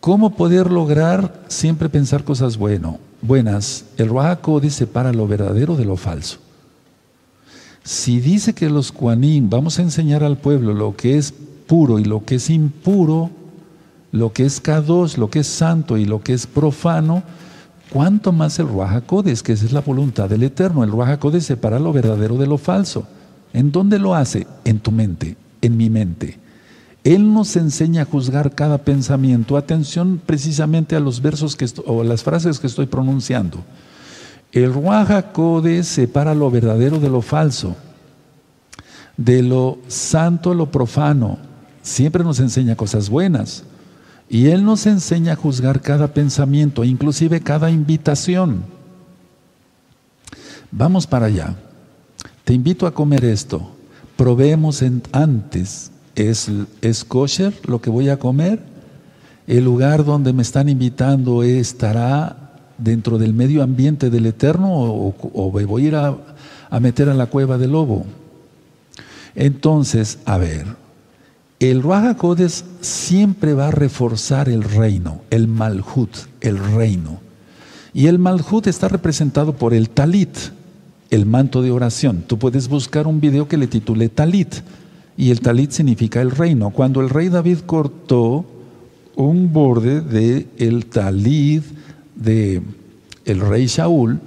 [0.00, 3.84] ¿Cómo poder lograr siempre pensar cosas bueno, buenas?
[3.98, 6.47] El Ruach separa lo verdadero de lo falso.
[7.84, 11.32] Si dice que los Kuanim vamos a enseñar al pueblo lo que es
[11.66, 13.30] puro y lo que es impuro,
[14.12, 17.22] lo que es Kadosh, lo que es santo y lo que es profano,
[17.90, 19.02] ¿cuánto más el Ruach
[19.42, 20.84] que esa es la voluntad del Eterno?
[20.84, 23.06] El Ruach separa lo verdadero de lo falso.
[23.52, 24.46] ¿En dónde lo hace?
[24.64, 26.38] En tu mente, en mi mente.
[27.04, 29.56] Él nos enseña a juzgar cada pensamiento.
[29.56, 33.64] Atención precisamente a los versos que o las frases que estoy pronunciando.
[34.52, 37.76] El Ruaja Code separa lo verdadero de lo falso,
[39.16, 41.38] de lo santo a lo profano.
[41.82, 43.64] Siempre nos enseña cosas buenas.
[44.28, 48.62] Y Él nos enseña a juzgar cada pensamiento, inclusive cada invitación.
[50.70, 51.54] Vamos para allá.
[52.44, 53.70] Te invito a comer esto.
[54.16, 54.82] Probemos
[55.12, 58.60] antes ¿Es, kosher lo que voy a comer?
[59.46, 62.47] ¿El lugar donde me están invitando estará
[62.78, 67.26] dentro del medio ambiente del Eterno o, me voy a ir a, meter a la
[67.26, 68.06] cueva del lobo?
[69.34, 70.66] Entonces, a ver,
[71.60, 72.16] el Ruach
[72.80, 76.10] siempre va a reforzar el reino, el Malhut,
[76.40, 77.20] el reino.
[77.92, 80.36] Y el Malhut está representado por el Talit,
[81.10, 82.24] el manto de oración.
[82.26, 84.56] Tú puedes buscar un video que le titule Talit
[85.18, 86.70] y el talit significa el reino.
[86.70, 88.44] Cuando el rey David cortó
[89.16, 91.64] un borde del el talit
[92.18, 92.62] de
[93.24, 94.20] el rey Shaul,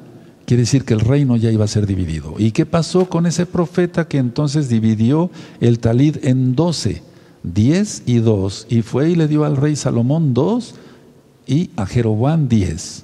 [0.46, 2.36] quiere decir que el reino ya iba a ser dividido.
[2.38, 7.04] ¿Y qué pasó con ese profeta que entonces dividió el talit en doce?
[7.44, 10.76] Diez y dos, y fue y le dio al rey Salomón dos
[11.48, 13.04] y a Jeroboam diez.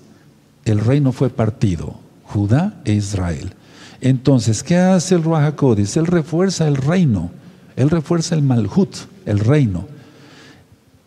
[0.66, 3.54] El reino fue partido, Judá e Israel.
[4.00, 5.56] Entonces, ¿qué hace el Ruach
[5.96, 7.32] Él refuerza el reino.
[7.76, 8.96] Él refuerza el Malhut,
[9.26, 9.88] el reino,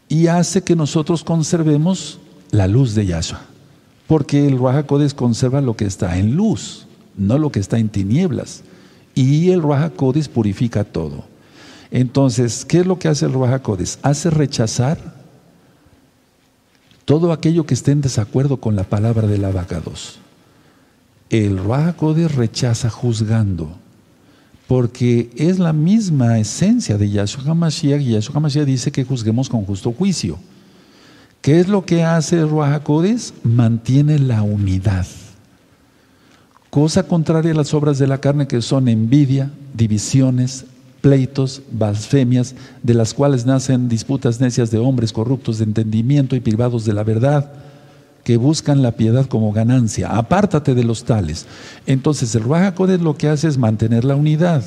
[0.09, 2.19] y hace que nosotros conservemos
[2.51, 3.50] la luz de Yahshua.
[4.11, 8.65] Porque el Ruach conserva lo que está en luz, no lo que está en tinieblas.
[9.15, 9.93] Y el Ruach
[10.33, 11.27] purifica todo.
[11.93, 13.63] Entonces, ¿qué es lo que hace el Ruach
[14.03, 14.99] Hace rechazar
[17.05, 20.19] todo aquello que esté en desacuerdo con la palabra del abacados.
[21.29, 22.01] El Ruach
[22.35, 23.77] rechaza juzgando
[24.67, 29.65] porque es la misma esencia de Yahshua HaMashiach y Yahshua HaMashiach dice que juzguemos con
[29.65, 30.37] justo juicio.
[31.41, 32.83] ¿Qué es lo que hace el Ruach
[33.43, 35.07] Mantiene la unidad.
[36.69, 40.67] Cosa contraria a las obras de la carne que son envidia, divisiones,
[41.01, 46.85] pleitos, blasfemias, de las cuales nacen disputas necias de hombres corruptos de entendimiento y privados
[46.85, 47.51] de la verdad
[48.23, 50.11] que buscan la piedad como ganancia.
[50.11, 51.47] Apártate de los tales.
[51.87, 54.63] Entonces el Ruach lo que hace es mantener la unidad.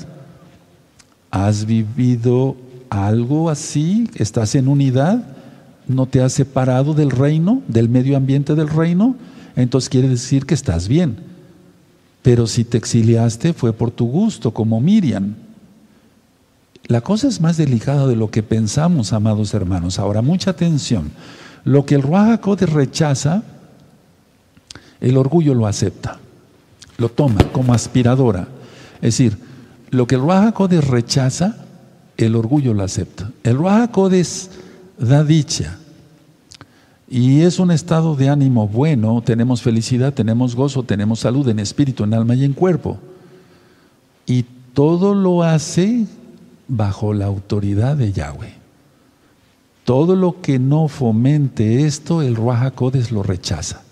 [1.30, 2.58] ¿Has vivido
[2.90, 4.10] algo así?
[4.16, 5.24] ¿Estás en unidad?
[5.88, 9.16] ¿No te has separado del reino, del medio ambiente del reino?
[9.56, 11.18] Entonces quiere decir que estás bien.
[12.22, 15.36] Pero si te exiliaste fue por tu gusto, como Miriam.
[16.88, 20.00] La cosa es más delicada de lo que pensamos, amados hermanos.
[20.00, 21.12] Ahora, mucha atención.
[21.64, 23.44] Lo que el Ruach rechaza,
[25.00, 26.20] el orgullo lo acepta,
[26.98, 28.48] lo toma como aspiradora.
[28.96, 29.38] Es decir,
[29.92, 31.58] lo que el Ruach rechaza,
[32.18, 33.32] el orgullo lo acepta.
[33.44, 33.92] El Ruach
[34.98, 35.78] da dicha
[37.14, 42.04] y es un estado de ánimo bueno, tenemos felicidad, tenemos gozo, tenemos salud en espíritu,
[42.04, 42.98] en alma y en cuerpo.
[44.26, 46.08] Y todo lo hace
[46.68, 48.56] bajo la autoridad de Yahweh.
[49.84, 52.74] Todo lo que no fomente esto, el Ruach
[53.12, 53.84] lo rechaza.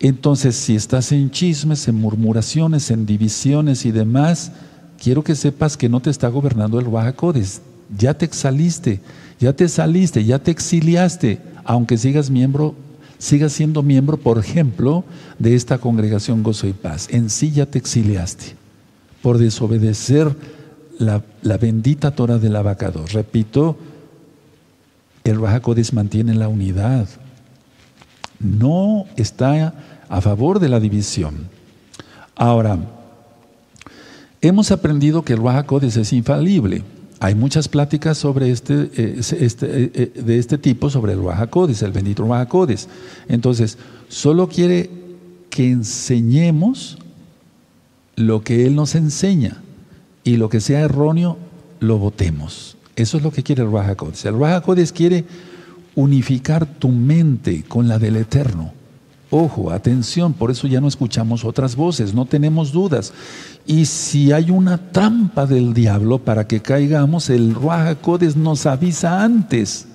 [0.00, 4.52] Entonces, si estás en chismes, en murmuraciones, en divisiones y demás,
[4.98, 7.14] quiero que sepas que no te está gobernando el Ruach
[7.94, 9.00] Ya te exaliste,
[9.42, 12.76] ya te saliste, ya te exiliaste, aunque sigas miembro,
[13.18, 15.02] sigas siendo miembro, por ejemplo,
[15.40, 17.08] de esta congregación Gozo y Paz.
[17.10, 18.54] En sí ya te exiliaste
[19.20, 20.36] por desobedecer
[21.00, 23.04] la, la bendita Torah del abacado.
[23.12, 23.76] Repito,
[25.24, 27.08] el Rahakodis mantiene la unidad.
[28.38, 29.74] No está
[30.08, 31.48] a favor de la división.
[32.36, 32.78] Ahora,
[34.40, 36.84] hemos aprendido que el Rahakodis es infalible.
[37.22, 41.80] Hay muchas pláticas sobre este, eh, este eh, eh, de este tipo sobre el Rahakodis,
[41.82, 42.88] el bendito Rahakodis.
[43.28, 44.90] Entonces, solo quiere
[45.48, 46.98] que enseñemos
[48.16, 49.62] lo que Él nos enseña
[50.24, 51.38] y lo que sea erróneo
[51.78, 52.76] lo votemos.
[52.96, 55.24] Eso es lo que quiere el Raja El Raja quiere
[55.94, 58.72] unificar tu mente con la del Eterno.
[59.30, 63.14] Ojo, atención, por eso ya no escuchamos otras voces, no tenemos dudas.
[63.66, 67.96] Y si hay una trampa del diablo para que caigamos, el Ruach
[68.36, 69.86] nos avisa antes.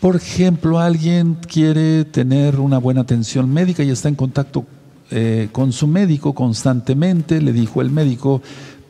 [0.00, 4.64] Por ejemplo, alguien quiere tener una buena atención médica y está en contacto
[5.10, 7.42] eh, con su médico constantemente.
[7.42, 8.40] Le dijo el médico,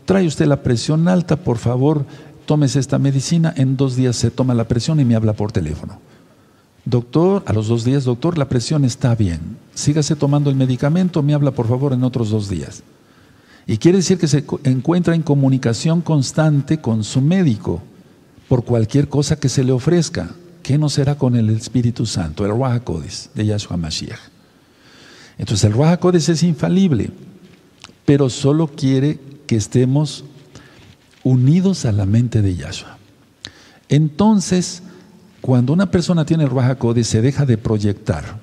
[0.04, 2.04] trae usted la presión alta, por favor,
[2.44, 3.52] tómese esta medicina.
[3.56, 5.98] En dos días se toma la presión y me habla por teléfono.
[6.90, 9.56] Doctor, a los dos días, doctor, la presión está bien.
[9.74, 12.82] Sígase tomando el medicamento, me habla por favor en otros dos días.
[13.64, 17.80] Y quiere decir que se encuentra en comunicación constante con su médico
[18.48, 20.30] por cualquier cosa que se le ofrezca.
[20.64, 22.82] ¿Qué no será con el Espíritu Santo, el Ruach
[23.36, 24.18] de Yahshua Mashiach?
[25.38, 27.12] Entonces el Ruach es infalible,
[28.04, 30.24] pero solo quiere que estemos
[31.22, 32.98] unidos a la mente de Yahshua.
[33.88, 34.82] Entonces,
[35.40, 38.38] cuando una persona tiene Ruach se deja de proyectar.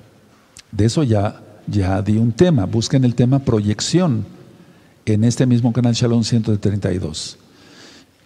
[0.72, 2.66] De eso ya, ya di un tema.
[2.66, 4.26] Busquen el tema proyección
[5.04, 7.38] en este mismo canal Shalom 132.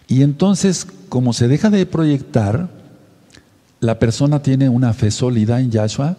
[0.07, 2.69] Y entonces, como se deja de proyectar,
[3.79, 6.17] la persona tiene una fe sólida en Yahshua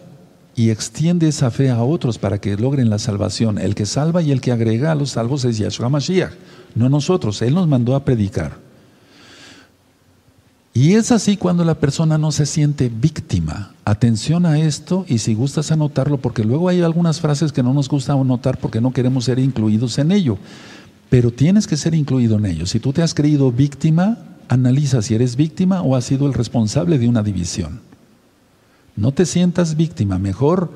[0.55, 3.57] y extiende esa fe a otros para que logren la salvación.
[3.57, 6.31] El que salva y el que agrega a los salvos es Yahshua Mashiach,
[6.73, 7.41] no nosotros.
[7.41, 8.64] Él nos mandó a predicar.
[10.77, 13.71] Y es así cuando la persona no se siente víctima.
[13.85, 17.87] Atención a esto y si gustas anotarlo, porque luego hay algunas frases que no nos
[17.87, 20.37] gusta anotar porque no queremos ser incluidos en ello.
[21.09, 22.65] Pero tienes que ser incluido en ello.
[22.65, 24.17] Si tú te has creído víctima,
[24.49, 27.79] analiza si eres víctima o has sido el responsable de una división.
[28.97, 30.71] No te sientas víctima, mejor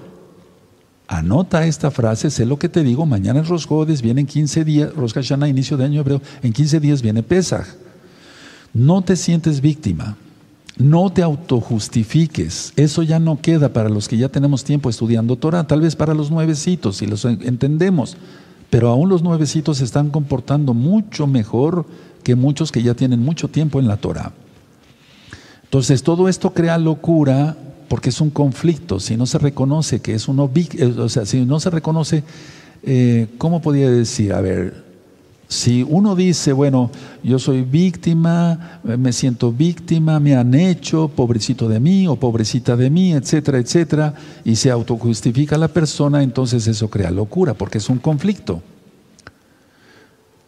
[1.09, 4.95] anota esta frase, sé lo que te digo, mañana es Rosgodes, viene en 15 días,
[4.95, 7.67] Rosh inicio de año hebreo, en 15 días viene Pesach.
[8.73, 10.17] No te sientes víctima,
[10.77, 15.67] no te autojustifiques, eso ya no queda para los que ya tenemos tiempo estudiando Torah,
[15.67, 18.15] tal vez para los nuevecitos, si los entendemos,
[18.69, 21.85] pero aún los nuevecitos se están comportando mucho mejor
[22.23, 24.31] que muchos que ya tienen mucho tiempo en la Torah.
[25.63, 27.55] Entonces, todo esto crea locura
[27.89, 28.99] porque es un conflicto.
[28.99, 32.23] Si no se reconoce que es uno, eh, o sea, si no se reconoce,
[32.83, 34.33] eh, ¿cómo podría decir?
[34.33, 34.88] A ver,
[35.49, 36.91] si uno dice, bueno,
[37.23, 42.91] yo soy víctima, me siento víctima, me han hecho, pobrecito de mí o pobrecita de
[42.91, 44.13] mí, etcétera, etcétera,
[44.45, 48.61] y se autojustifica la persona, entonces eso crea locura, porque es un conflicto.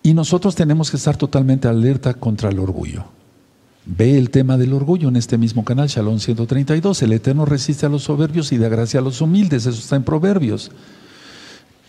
[0.04, 3.06] Y nosotros tenemos que estar totalmente alerta contra el orgullo.
[3.88, 7.02] Ve el tema del orgullo en este mismo canal, Shalom 132.
[7.02, 9.66] El Eterno resiste a los soberbios y da gracia a los humildes.
[9.66, 10.72] Eso está en Proverbios.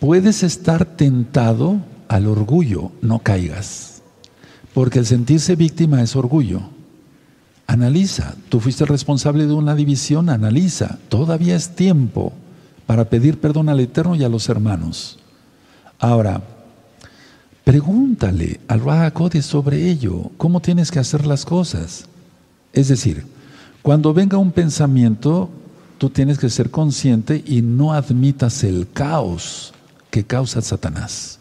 [0.00, 4.02] Puedes estar tentado al orgullo, no caigas.
[4.74, 6.62] Porque el sentirse víctima es orgullo.
[7.66, 10.98] Analiza, tú fuiste responsable de una división, analiza.
[11.08, 12.32] Todavía es tiempo
[12.86, 15.18] para pedir perdón al Eterno y a los hermanos.
[15.98, 16.42] Ahora,
[17.64, 22.06] Pregúntale al Rahakodes sobre ello, cómo tienes que hacer las cosas.
[22.72, 23.24] Es decir,
[23.82, 25.48] cuando venga un pensamiento,
[25.98, 29.72] tú tienes que ser consciente y no admitas el caos
[30.10, 31.38] que causa Satanás.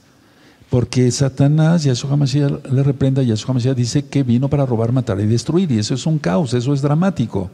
[0.71, 5.25] Porque Satanás, Yahshua Mashiach le reprenda, Yahshua Mashiach dice que vino para robar, matar y
[5.25, 7.51] destruir, y eso es un caos, eso es dramático.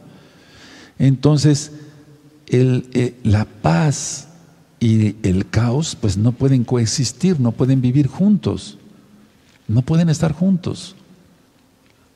[1.00, 1.72] Entonces,
[2.46, 4.28] eh, la paz
[4.78, 8.78] y el caos, pues no pueden coexistir, no pueden vivir juntos,
[9.66, 10.94] no pueden estar juntos.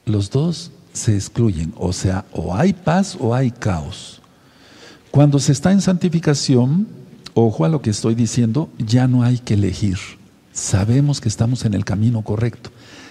[0.07, 4.23] Los dos se excluyen, o sea, o hay paz o hay caos.
[5.11, 6.87] Cuando se está en santificación,
[7.35, 9.99] ojo a lo que estoy diciendo, ya no hay que elegir.
[10.53, 12.71] Sabemos que estamos en el camino correcto.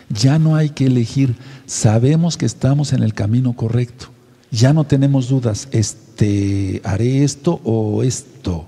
[0.09, 4.07] Ya no hay que elegir, sabemos que estamos en el camino correcto.
[4.51, 8.65] Ya no tenemos dudas, este, haré esto o esto.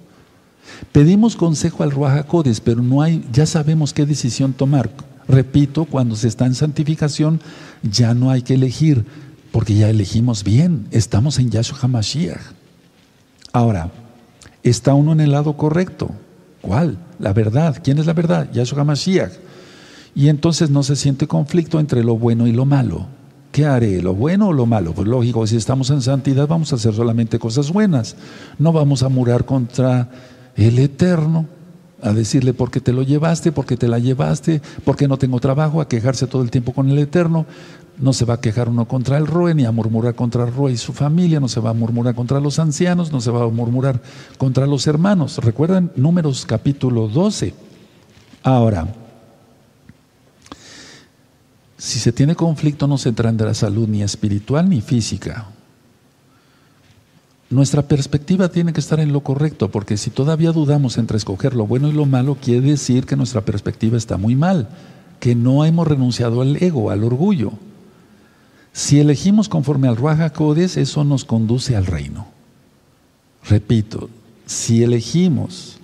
[0.92, 4.90] Pedimos consejo al Ruajacodes, pero no hay, ya sabemos qué decisión tomar.
[5.28, 7.42] Repito, cuando se está en santificación,
[7.84, 9.06] ya no hay que elegir,
[9.52, 12.42] porque ya elegimos bien, estamos en Yahshua HaMashiach.
[13.52, 13.92] Ahora,
[14.64, 16.12] está uno en el lado correcto.
[16.64, 16.98] ¿Cuál?
[17.20, 17.78] La verdad.
[17.84, 18.50] ¿Quién es la verdad?
[18.54, 19.34] Yahshua HaMashiach.
[20.16, 23.06] Y entonces no se siente conflicto entre lo bueno y lo malo.
[23.52, 24.02] ¿Qué haré?
[24.02, 24.94] ¿Lo bueno o lo malo?
[24.94, 28.16] Pues lógico, si estamos en santidad vamos a hacer solamente cosas buenas.
[28.58, 30.10] No vamos a murar contra
[30.56, 31.48] el Eterno,
[32.02, 35.18] a decirle por qué te lo llevaste, por qué te la llevaste, por qué no
[35.18, 37.46] tengo trabajo, a quejarse todo el tiempo con el Eterno.
[37.98, 40.72] No se va a quejar uno contra el Roe, ni a murmurar contra el Roe
[40.72, 43.48] y su familia, no se va a murmurar contra los ancianos, no se va a
[43.48, 44.02] murmurar
[44.38, 45.38] contra los hermanos.
[45.38, 45.92] ¿Recuerdan?
[45.96, 47.54] Números capítulo 12.
[48.44, 48.88] Ahora,
[51.84, 55.50] Si se tiene conflicto no se la salud ni espiritual ni física.
[57.50, 61.68] Nuestra perspectiva tiene que estar en lo correcto, porque si todavía dudamos entre escoger lo
[61.68, 64.70] bueno y lo malo, quiere decir que nuestra perspectiva está muy mal,
[65.20, 67.52] que no hemos renunciado al ego, al orgullo.
[68.74, 72.28] Si elegimos conforme al Ruaja Codes, eso nos conduce al reino.
[73.48, 74.10] Repito,
[74.48, 75.78] si elegimos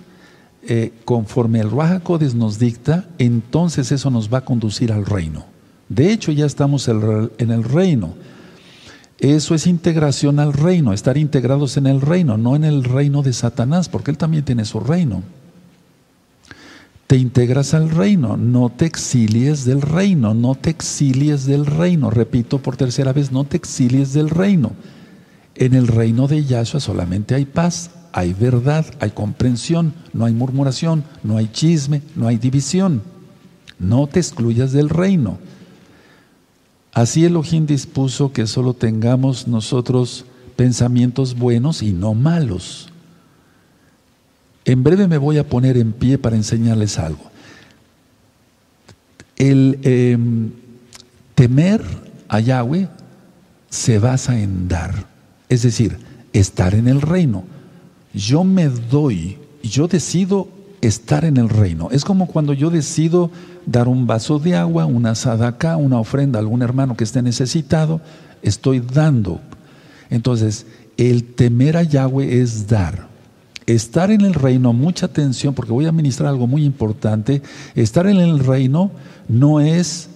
[0.62, 5.46] eh, conforme el Ruaja Codes nos dicta, entonces eso nos va a conducir al reino.
[5.88, 8.14] De hecho, ya estamos en el reino.
[9.20, 13.32] Eso es integración al reino, estar integrados en el reino, no en el reino de
[13.32, 15.22] Satanás, porque él también tiene su reino.
[17.10, 22.08] Te integras al reino, no te exilies del reino, no te exilies del reino.
[22.08, 24.74] Repito por tercera vez, no te exilies del reino.
[25.56, 31.02] En el reino de Yahshua solamente hay paz, hay verdad, hay comprensión, no hay murmuración,
[31.24, 33.02] no hay chisme, no hay división.
[33.80, 35.38] No te excluyas del reino.
[36.92, 42.89] Así Elohim dispuso que solo tengamos nosotros pensamientos buenos y no malos.
[44.64, 47.30] En breve me voy a poner en pie para enseñarles algo.
[49.36, 50.50] El em,
[51.34, 51.82] temer
[52.28, 52.88] a Yahweh
[53.70, 55.06] se basa en dar,
[55.48, 55.96] es decir,
[56.32, 57.44] estar en el reino.
[58.12, 60.48] Yo me doy, yo decido
[60.80, 61.88] estar en el reino.
[61.90, 63.30] Es como cuando yo decido
[63.66, 68.00] dar un vaso de agua, una sadaká, una ofrenda a algún hermano que esté necesitado,
[68.42, 69.40] estoy dando.
[70.10, 73.09] Entonces, el temer a Yahweh es dar.
[73.74, 77.40] Estar en el reino, mucha atención, porque voy a ministrar algo muy importante.
[77.76, 78.90] Estar en el reino
[79.28, 80.08] no es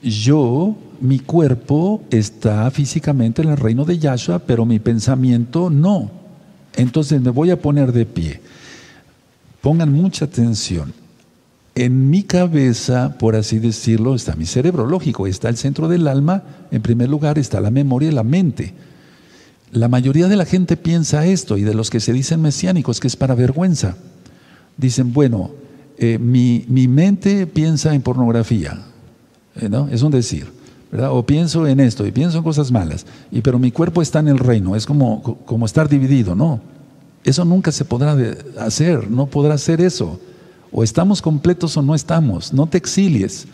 [0.00, 6.12] yo, mi cuerpo está físicamente en el reino de Yahshua, pero mi pensamiento no.
[6.76, 8.40] Entonces me voy a poner de pie.
[9.60, 10.92] Pongan mucha atención.
[11.74, 16.44] En mi cabeza, por así decirlo, está mi cerebro, lógico, está el centro del alma,
[16.70, 18.74] en primer lugar está la memoria y la mente.
[19.72, 23.08] La mayoría de la gente piensa esto y de los que se dicen mesiánicos que
[23.08, 23.96] es para vergüenza.
[24.76, 25.50] Dicen, bueno,
[25.96, 28.82] eh, mi, mente piensa en pornografía,
[29.56, 29.88] eh, ¿no?
[29.88, 30.46] Es un decir,
[30.90, 31.12] ¿verdad?
[31.12, 34.28] O pienso en esto y pienso en cosas malas, y, pero mi cuerpo está en
[34.28, 36.60] el reino, es como, como estar dividido, ¿no?
[37.24, 38.14] Eso nunca se podrá
[38.58, 40.20] hacer, no podrá hacer eso.
[40.70, 43.46] O estamos completos o no estamos, no te exilies.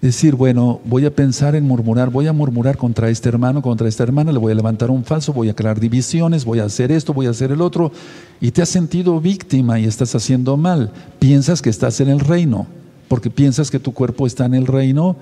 [0.00, 4.02] Decir, bueno, voy a pensar en murmurar, voy a murmurar contra este hermano, contra esta
[4.02, 7.12] hermana, le voy a levantar un falso, voy a crear divisiones, voy a hacer esto,
[7.12, 7.92] voy a hacer el otro,
[8.40, 10.90] y te has sentido víctima y estás haciendo mal.
[11.18, 12.66] Piensas que estás en el reino,
[13.08, 15.16] porque piensas que tu cuerpo está en el reino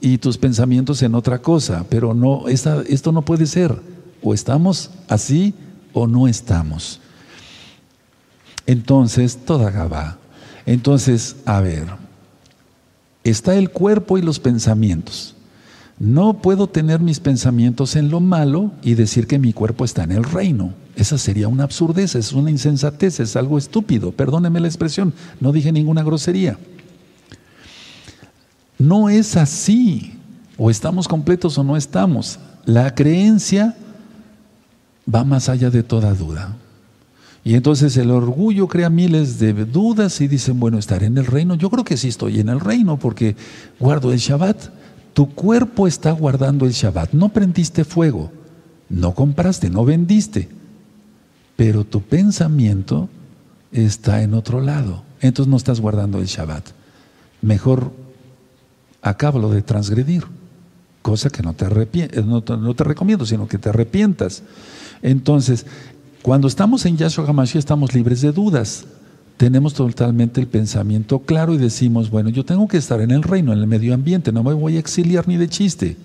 [0.00, 3.76] y tus pensamientos en otra cosa, pero no, esto no puede ser.
[4.20, 5.54] O estamos así
[5.92, 7.00] o no estamos.
[8.66, 10.18] Entonces, toda Gabá
[10.68, 11.86] entonces, a ver,
[13.24, 15.34] está el cuerpo y los pensamientos.
[15.98, 20.12] No puedo tener mis pensamientos en lo malo y decir que mi cuerpo está en
[20.12, 20.72] el reino.
[20.94, 24.12] Esa sería una absurdez, es una insensatez, es algo estúpido.
[24.12, 26.56] Perdóneme la expresión, no dije ninguna grosería.
[28.78, 30.14] No es así.
[30.56, 32.38] O estamos completos o no estamos.
[32.64, 33.76] La creencia
[35.12, 36.56] va más allá de toda duda.
[37.48, 41.54] Y entonces el orgullo crea miles de dudas y dicen, bueno, estar en el reino.
[41.54, 43.36] Yo creo que sí estoy en el reino porque
[43.80, 44.68] guardo el Shabbat.
[45.14, 47.14] Tu cuerpo está guardando el Shabbat.
[47.14, 48.30] No prendiste fuego,
[48.90, 50.50] no compraste, no vendiste.
[51.56, 53.08] Pero tu pensamiento
[53.72, 55.04] está en otro lado.
[55.22, 56.66] Entonces no estás guardando el Shabbat.
[57.40, 57.92] Mejor
[59.00, 60.24] acábalo de transgredir.
[61.00, 64.42] Cosa que no te, no te recomiendo, sino que te arrepientas.
[65.02, 65.66] Entonces,
[66.22, 68.84] cuando estamos en Yahshua HaMashiach estamos libres de dudas.
[69.36, 73.52] Tenemos totalmente el pensamiento claro y decimos, bueno, yo tengo que estar en el reino,
[73.52, 75.96] en el medio ambiente, no me voy a exiliar ni de chiste.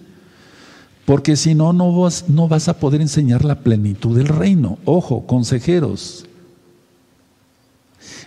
[1.06, 4.78] Porque si no, no vas, no vas a poder enseñar la plenitud del reino.
[4.86, 6.26] Ojo, consejeros.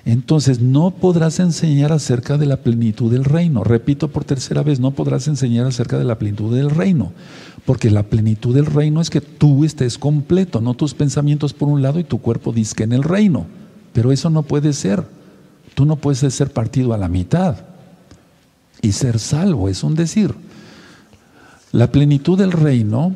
[0.05, 3.65] Entonces no podrás enseñar acerca de la plenitud del reino.
[3.65, 7.13] Repito por tercera vez, no podrás enseñar acerca de la plenitud del reino.
[7.65, 11.83] Porque la plenitud del reino es que tú estés completo, no tus pensamientos por un
[11.83, 13.47] lado y tu cuerpo disque en el reino.
[13.93, 15.05] Pero eso no puede ser.
[15.75, 17.57] Tú no puedes ser partido a la mitad
[18.83, 20.35] y ser salvo, es un decir.
[21.73, 23.15] La plenitud del reino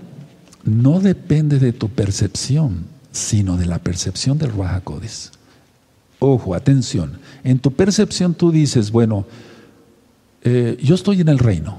[0.64, 5.33] no depende de tu percepción, sino de la percepción del Ruajacodes.
[6.21, 7.18] Ojo, atención.
[7.43, 9.27] En tu percepción tú dices, bueno,
[10.43, 11.79] eh, yo estoy en el reino.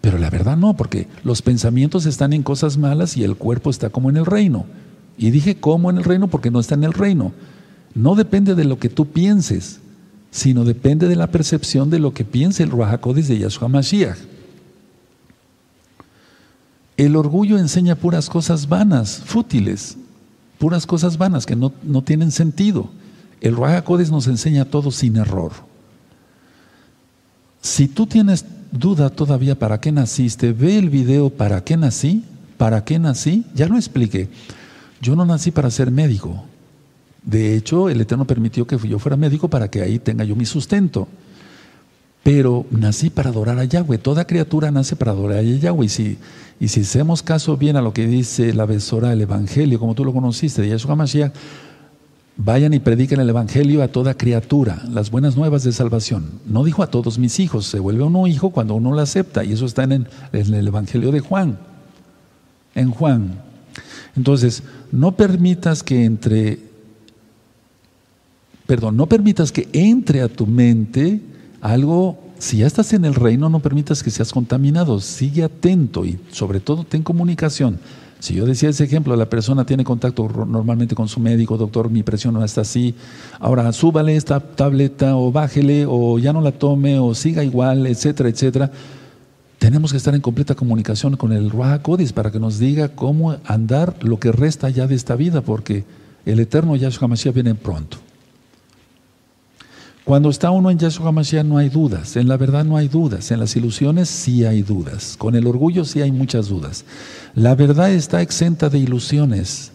[0.00, 3.90] Pero la verdad no, porque los pensamientos están en cosas malas y el cuerpo está
[3.90, 4.64] como en el reino.
[5.18, 7.32] Y dije como en el reino porque no está en el reino.
[7.94, 9.80] No depende de lo que tú pienses,
[10.30, 14.18] sino depende de la percepción de lo que piensa el Ruajacodes de Yahshua Mashiach.
[16.96, 19.98] El orgullo enseña puras cosas vanas, fútiles,
[20.58, 21.70] puras cosas vanas que no,
[22.02, 22.90] tienen sentido.
[23.40, 25.52] El Ruach nos enseña todo sin error.
[27.60, 32.24] Si tú tienes duda todavía para qué naciste, ve el video para qué nací,
[32.56, 34.28] para qué nací, ya lo expliqué.
[35.00, 36.44] Yo no nací para ser médico.
[37.22, 40.46] De hecho, el Eterno permitió que yo fuera médico para que ahí tenga yo mi
[40.46, 41.08] sustento.
[42.22, 43.98] Pero nací para adorar a Yahweh.
[43.98, 45.86] Toda criatura nace para adorar a Yahweh.
[45.86, 46.18] Y si,
[46.58, 50.04] y si hacemos caso bien a lo que dice la besora del Evangelio, como tú
[50.04, 51.32] lo conociste, de Yahshua Mashiach,
[52.36, 56.40] vayan y prediquen el Evangelio a toda criatura, las buenas nuevas de salvación.
[56.46, 59.44] No dijo a todos mis hijos, se vuelve uno hijo cuando uno lo acepta.
[59.44, 61.58] Y eso está en el, en el Evangelio de Juan.
[62.74, 63.40] En Juan.
[64.16, 64.62] Entonces,
[64.92, 66.58] no permitas que entre,
[68.66, 71.20] perdón, no permitas que entre a tu mente
[71.60, 76.18] algo, si ya estás en el reino, no permitas que seas contaminado, sigue atento y
[76.32, 77.78] sobre todo ten comunicación.
[78.18, 82.02] Si yo decía ese ejemplo, la persona tiene contacto normalmente con su médico, doctor, mi
[82.02, 82.94] presión no está así,
[83.38, 88.28] ahora súbale esta tableta o bájele o ya no la tome o siga igual, etcétera,
[88.28, 88.70] etcétera.
[89.58, 93.36] Tenemos que estar en completa comunicación con el Ruach Codis para que nos diga cómo
[93.44, 95.84] andar lo que resta ya de esta vida, porque
[96.24, 97.98] el eterno Yahshua Mashiach viene pronto.
[100.06, 103.32] Cuando está uno en Yahshua Mashiach no hay dudas, en la verdad no hay dudas,
[103.32, 106.84] en las ilusiones sí hay dudas, con el orgullo sí hay muchas dudas.
[107.34, 109.72] La verdad está exenta de ilusiones.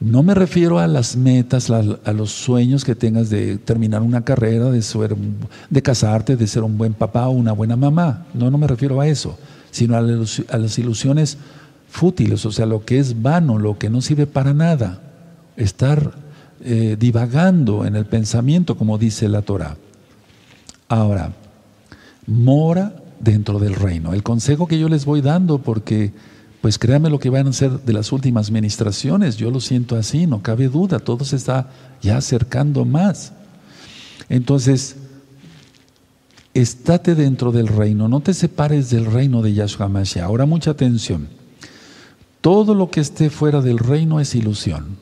[0.00, 4.68] No me refiero a las metas, a los sueños que tengas de terminar una carrera,
[4.68, 8.26] de, ser, de casarte, de ser un buen papá o una buena mamá.
[8.34, 9.38] No, no me refiero a eso,
[9.70, 10.00] sino a
[10.58, 11.38] las ilusiones
[11.88, 15.00] fútiles, o sea, lo que es vano, lo que no sirve para nada.
[15.56, 16.29] Estar
[16.62, 19.76] eh, divagando en el pensamiento, como dice la Torah.
[20.88, 21.32] Ahora,
[22.26, 24.12] mora dentro del reino.
[24.12, 26.12] El consejo que yo les voy dando, porque
[26.60, 30.26] pues créanme lo que van a ser de las últimas ministraciones, yo lo siento así,
[30.26, 31.70] no cabe duda, todo se está
[32.02, 33.32] ya acercando más.
[34.28, 34.96] Entonces,
[36.52, 40.24] estate dentro del reino, no te separes del reino de Yahshua Mashiach.
[40.24, 41.28] Ahora mucha atención.
[42.40, 44.98] Todo lo que esté fuera del reino es ilusión.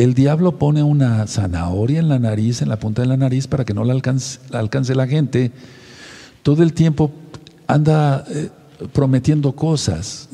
[0.00, 3.66] El diablo pone una zanahoria en la nariz, en la punta de la nariz, para
[3.66, 5.52] que no la alcance, la, gente.
[6.42, 7.10] Todo el tiempo
[7.66, 8.48] anda eh,
[8.94, 10.30] prometiendo cosas.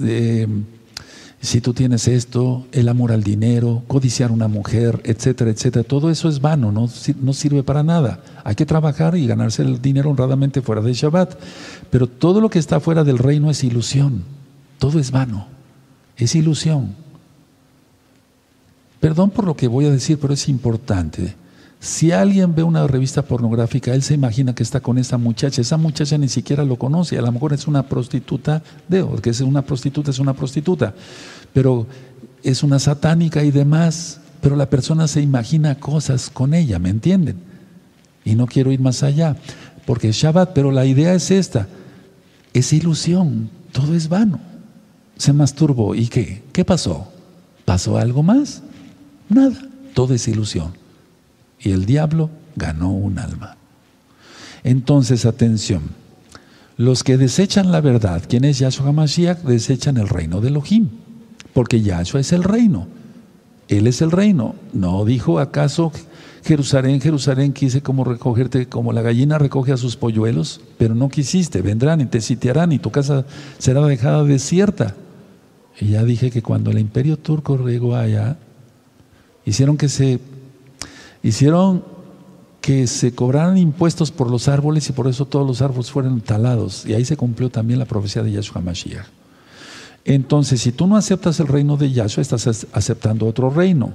[1.41, 5.83] si tú tienes esto, el amor al dinero, codiciar una mujer, etcétera, etcétera.
[5.83, 6.89] Todo eso es vano, no,
[7.21, 8.21] no sirve para nada.
[8.45, 11.41] Hay que trabajar y ganarse el dinero honradamente fuera de Shabbat.
[11.91, 14.23] Pero todo lo que está fuera del reino es ilusión.
[14.79, 15.49] Todo es vano.
[16.17, 16.95] Es ilusión.
[19.07, 21.37] Perdón por lo que voy a decir, pero es importante.
[21.79, 25.61] Si alguien ve una revista pornográfica, él se imagina que está con esa muchacha.
[25.61, 27.17] Esa muchacha ni siquiera lo conoce.
[27.17, 30.93] A lo mejor es una prostituta, de, que es una prostituta, es una prostituta.
[31.53, 31.87] Pero
[32.43, 34.19] es una satánica y demás.
[34.41, 37.37] Pero la persona se imagina cosas con ella, ¿me entienden?
[38.25, 39.37] Y no quiero ir más allá,
[39.85, 41.69] porque es Shabbat, pero la idea es esta.
[42.53, 44.41] Es ilusión, todo es vano.
[45.17, 45.95] Se masturbó.
[45.95, 46.43] ¿Y qué?
[46.53, 47.07] ¿Qué pasó?
[47.65, 48.65] ¿Pasó algo más?
[49.29, 49.57] Nada,
[49.95, 50.73] todo es ilusión.
[51.61, 53.57] Y el diablo ganó un alma.
[54.63, 55.83] Entonces, atención,
[56.77, 59.39] los que desechan la verdad, ¿quién es Yahshua HaMashiach?
[59.43, 60.89] Desechan el reino de Elohim,
[61.53, 62.89] porque Yahshua es el reino.
[63.69, 64.55] Él es el reino.
[64.73, 65.93] ¿No dijo acaso
[66.47, 71.61] Jerusalén, Jerusalén, quise como recogerte, como la gallina recoge a sus polluelos, pero no quisiste,
[71.61, 73.27] vendrán y te sitiarán y tu casa
[73.59, 74.95] será dejada desierta.
[75.81, 78.39] Y ya dije que cuando el imperio turco llegó allá,
[79.47, 80.21] hicieron que se
[81.23, 81.83] hicieron
[82.61, 86.85] que se cobraran impuestos por los árboles y por eso todos los árboles fueron talados.
[86.85, 89.07] Y ahí se cumplió también la profecía de Yahshua Mashiach.
[90.05, 93.93] Entonces, si tú no aceptas el reino de Yahshua, estás aceptando otro reino.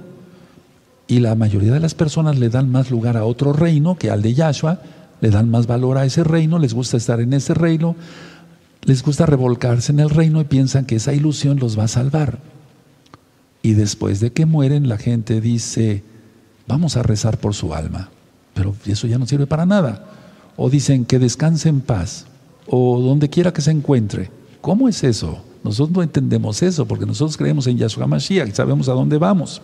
[1.05, 4.21] Y la mayoría de las personas le dan más lugar a otro reino que al
[4.21, 4.79] de Yahshua,
[5.19, 7.97] le dan más valor a ese reino, les gusta estar en ese reino,
[8.83, 12.39] les gusta revolcarse en el reino y piensan que esa ilusión los va a salvar.
[13.61, 16.03] Y después de que mueren, la gente dice,
[16.67, 18.09] vamos a rezar por su alma.
[18.53, 20.05] Pero eso ya no sirve para nada.
[20.57, 22.25] O dicen que descanse en paz,
[22.67, 24.29] o donde quiera que se encuentre.
[24.61, 25.43] ¿Cómo es eso?
[25.63, 29.61] Nosotros no entendemos eso, porque nosotros creemos en Yahshua Mashiach y sabemos a dónde vamos.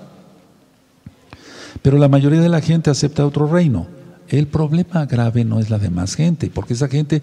[1.82, 3.88] Pero la mayoría de la gente acepta otro reino.
[4.28, 7.22] El problema grave no es la demás gente, porque esa gente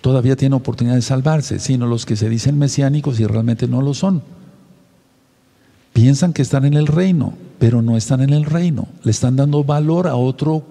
[0.00, 3.94] todavía tiene oportunidad de salvarse, sino los que se dicen mesiánicos y realmente no lo
[3.94, 4.22] son.
[5.96, 8.86] Piensan que están en el reino, pero no están en el reino.
[9.02, 10.62] Le están dando valor a, otro,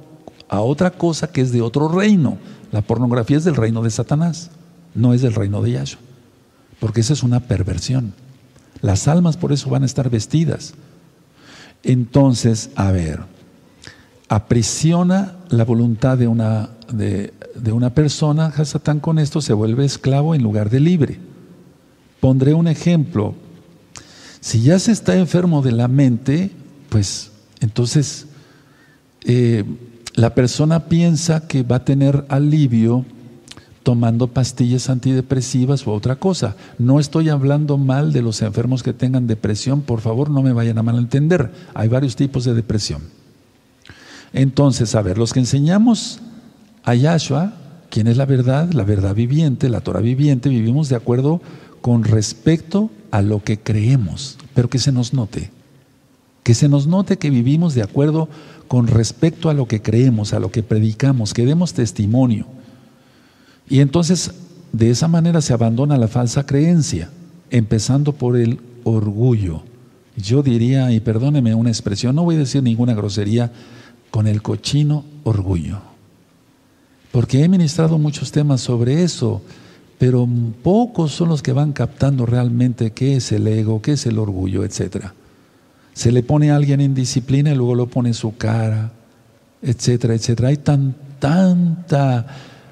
[0.47, 2.37] a otra cosa que es de otro reino.
[2.71, 4.51] La pornografía es del reino de Satanás,
[4.93, 5.99] no es del reino de Yahshua.
[6.79, 8.13] porque esa es una perversión.
[8.81, 10.75] Las almas por eso van a estar vestidas.
[11.81, 13.21] Entonces, a ver,
[14.29, 17.33] aprisiona la voluntad de una, de,
[17.71, 21.19] una persona, Hasatán con esto se vuelve esclavo en lugar de libre.
[22.19, 23.33] Pondré un ejemplo.
[24.45, 26.51] Si ya se está enfermo de la mente,
[26.89, 27.31] pues
[27.61, 28.27] entonces
[29.23, 29.63] eh,
[30.13, 33.05] la persona piensa que va a tener alivio
[33.81, 36.55] tomando pastillas antidepresivas u otra cosa.
[36.77, 40.77] No estoy hablando mal de los enfermos que tengan depresión, por favor no me vayan
[40.77, 41.51] a malentender.
[41.73, 43.01] Hay varios tipos de depresión.
[44.31, 46.19] Entonces, a ver, los que enseñamos
[46.83, 47.55] a Yahshua,
[47.89, 48.71] ¿quién es la verdad?
[48.73, 51.41] La verdad viviente, la Torah viviente, vivimos de acuerdo
[51.85, 55.51] con respecto a lo que creemos, pero que se nos note.
[56.41, 58.27] Que se nos note que vivimos de acuerdo
[58.67, 62.47] con respecto a lo que creemos, a lo que predicamos, que demos testimonio.
[63.69, 64.31] Y entonces
[64.71, 67.11] de esa manera se abandona la falsa creencia,
[67.51, 69.61] empezando por el orgullo.
[70.17, 73.51] Yo diría, y perdóneme una expresión, no voy a decir ninguna grosería,
[74.09, 75.81] con el cochino orgullo.
[77.11, 79.43] Porque he ministrado muchos temas sobre eso,
[79.97, 80.27] pero
[80.63, 84.63] pocos son los que van captando realmente qué es el ego, qué es el orgullo,
[84.63, 85.07] etc.
[85.93, 88.91] Se le pone a alguien en disciplina y luego lo pone su cara,
[89.61, 90.49] etcétera, etcétera.
[90.49, 92.27] Hay tan, tanta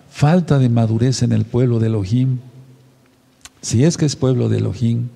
[0.09, 2.39] falta de madurez en el pueblo de Elohim,
[3.61, 5.07] si es que es pueblo de Elohim,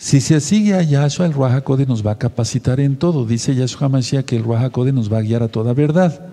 [0.00, 3.26] si se sigue a Yahshua, el Ruach nos va a capacitar en todo.
[3.26, 6.26] Dice Yahshua Mashiach que el Ruach nos va a guiar a toda verdad.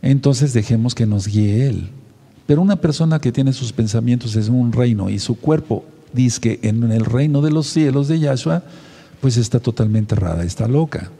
[0.00, 1.90] Entonces dejemos que nos guíe Él.
[2.48, 5.84] Pero una persona que tiene sus pensamientos en un reino y su cuerpo
[6.14, 8.62] dice que en el reino de los cielos de Yahshua,
[9.20, 11.10] pues está totalmente errada, está loca.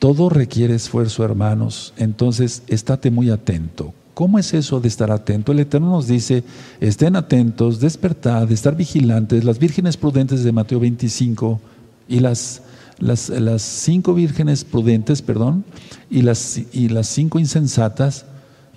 [0.00, 1.94] Todo requiere esfuerzo, hermanos.
[1.96, 3.94] Entonces, estate muy atento.
[4.14, 5.52] ¿Cómo es eso de estar atento?
[5.52, 6.42] El Eterno nos dice,
[6.80, 9.44] estén atentos, despertad, estar vigilantes.
[9.44, 11.60] Las vírgenes prudentes de Mateo 25
[12.08, 12.62] y las,
[12.98, 15.64] las, las cinco vírgenes prudentes, perdón,
[16.10, 18.26] y las, y las cinco insensatas.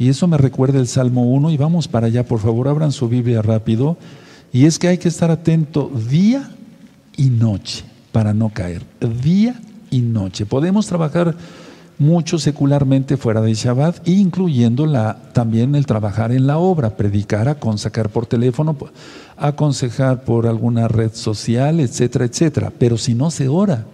[0.02, 3.08] Y eso me recuerda el Salmo 1 y vamos para allá, por favor, abran su
[3.08, 3.98] Biblia rápido.
[4.52, 6.50] Y es que hay que estar atento día
[7.18, 8.82] y noche para no caer.
[9.22, 10.48] Día y noche.
[10.48, 11.36] Podemos trabajar
[12.00, 14.92] mucho secularmente fuera de Shabbat, incluyendo
[15.34, 18.76] también el trabajar en la obra, predicar, aconsejar por teléfono,
[19.38, 22.74] aconsejar por alguna red social, etcétera, etcétera.
[22.76, 23.86] Pero si no se ora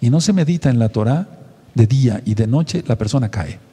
[0.00, 1.28] y no se medita en la Torah
[1.74, 3.69] de día y de noche, la persona cae.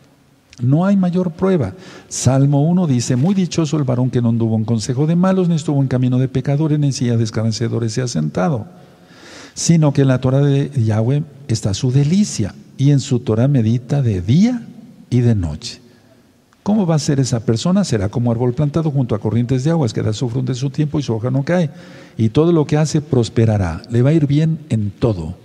[0.62, 1.74] No hay mayor prueba.
[2.08, 5.56] Salmo 1 dice, muy dichoso el varón que no anduvo en consejo de malos, ni
[5.56, 8.66] estuvo en camino de pecadores, ni en silla de escarnecedores se ha sentado
[9.58, 14.04] sino que en la Torah de Yahweh está su delicia y en su Torah medita
[14.04, 14.62] de día
[15.10, 15.82] y de noche.
[16.62, 17.84] ¿Cómo va a ser esa persona?
[17.84, 20.70] Será como árbol plantado junto a corrientes de aguas que da su fruto en su
[20.70, 21.72] tiempo y su hoja no cae.
[22.18, 23.82] Y todo lo que hace prosperará.
[23.90, 25.36] Le va a ir bien en todo.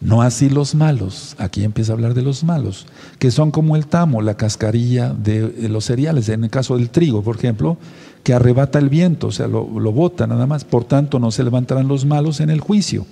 [0.00, 2.86] No así los malos, aquí empieza a hablar de los malos,
[3.18, 7.22] que son como el tamo, la cascarilla de los cereales, en el caso del trigo,
[7.22, 7.78] por ejemplo,
[8.22, 10.64] que arrebata el viento, o sea, lo, bota nada más.
[10.64, 13.06] Por tanto, no se levantarán los malos en el juicio,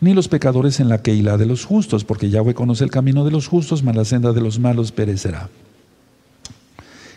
[0.00, 3.32] ni los pecadores en la queila de los justos, porque Yahweh conoce el camino de
[3.32, 5.48] los justos, mas la senda de los malos perecerá.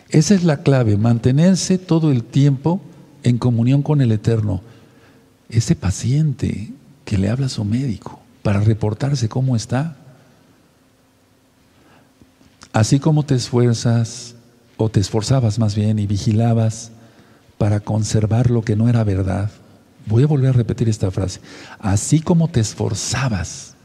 [0.09, 2.81] Esa es la clave, mantenerse todo el tiempo
[3.21, 4.61] en comunión con el Eterno.
[5.49, 6.71] Ese paciente
[7.05, 8.19] que le habla a su médico
[8.49, 9.95] para reportarse cómo está.
[12.73, 14.33] Así como te esfuerzas,
[14.75, 16.89] o te esforzabas más bien y vigilabas
[17.59, 19.51] para conservar lo que no era verdad.
[20.07, 21.41] Voy a volver a repetir esta frase.
[21.77, 23.75] Así como te esforzabas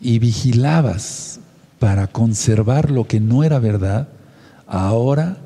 [0.00, 1.38] y vigilabas
[1.78, 4.08] para conservar lo que no era verdad,
[4.66, 5.36] ahora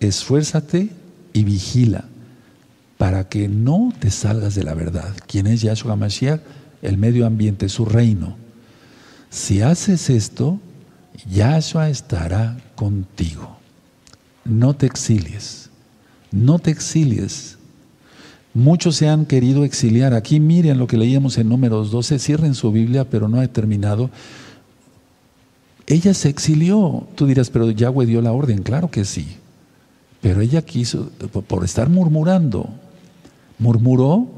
[0.00, 0.88] esfuérzate
[1.34, 2.04] y vigila
[2.96, 5.14] para que no te salgas de la verdad.
[5.26, 6.40] ¿Quién es Yahshua Mashiach?
[6.82, 8.36] El medio ambiente, su reino.
[9.28, 10.58] Si haces esto,
[11.30, 13.58] Yahshua estará contigo.
[14.44, 15.70] No te exilies.
[16.32, 17.58] No te exilies.
[18.54, 20.14] Muchos se han querido exiliar.
[20.14, 22.18] Aquí miren lo que leíamos en números 12.
[22.18, 24.10] Cierren su Biblia, pero no he terminado.
[25.86, 27.06] Ella se exilió.
[27.14, 28.62] Tú dirás, pero Yahweh dio la orden.
[28.62, 29.36] Claro que sí.
[30.20, 31.10] Pero ella quiso,
[31.46, 32.68] por estar murmurando,
[33.58, 34.28] murmuró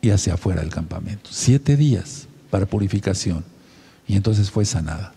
[0.00, 1.30] y hacia afuera del campamento.
[1.32, 3.44] Siete días para purificación.
[4.06, 5.12] Y entonces fue sanada.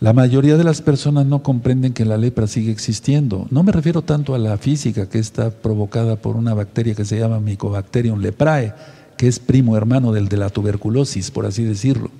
[0.00, 3.46] La mayoría de las personas no comprenden que la lepra sigue existiendo.
[3.50, 7.18] No me refiero tanto a la física que está provocada por una bacteria que se
[7.18, 8.74] llama Mycobacterium leprae,
[9.16, 12.10] que es primo hermano del de la tuberculosis, por así decirlo,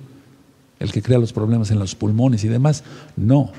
[0.79, 2.83] el que crea los problemas en los pulmones y demás.
[3.17, 3.51] No,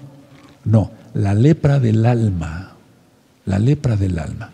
[0.64, 2.72] no, la lepra del alma,
[3.44, 4.50] la lepra del alma.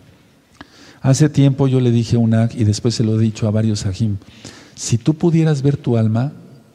[1.02, 3.50] Hace tiempo yo le dije a un Ag y después se lo he dicho a
[3.50, 4.18] varios Ajim,
[4.76, 6.32] si tú pudieras ver tu alma,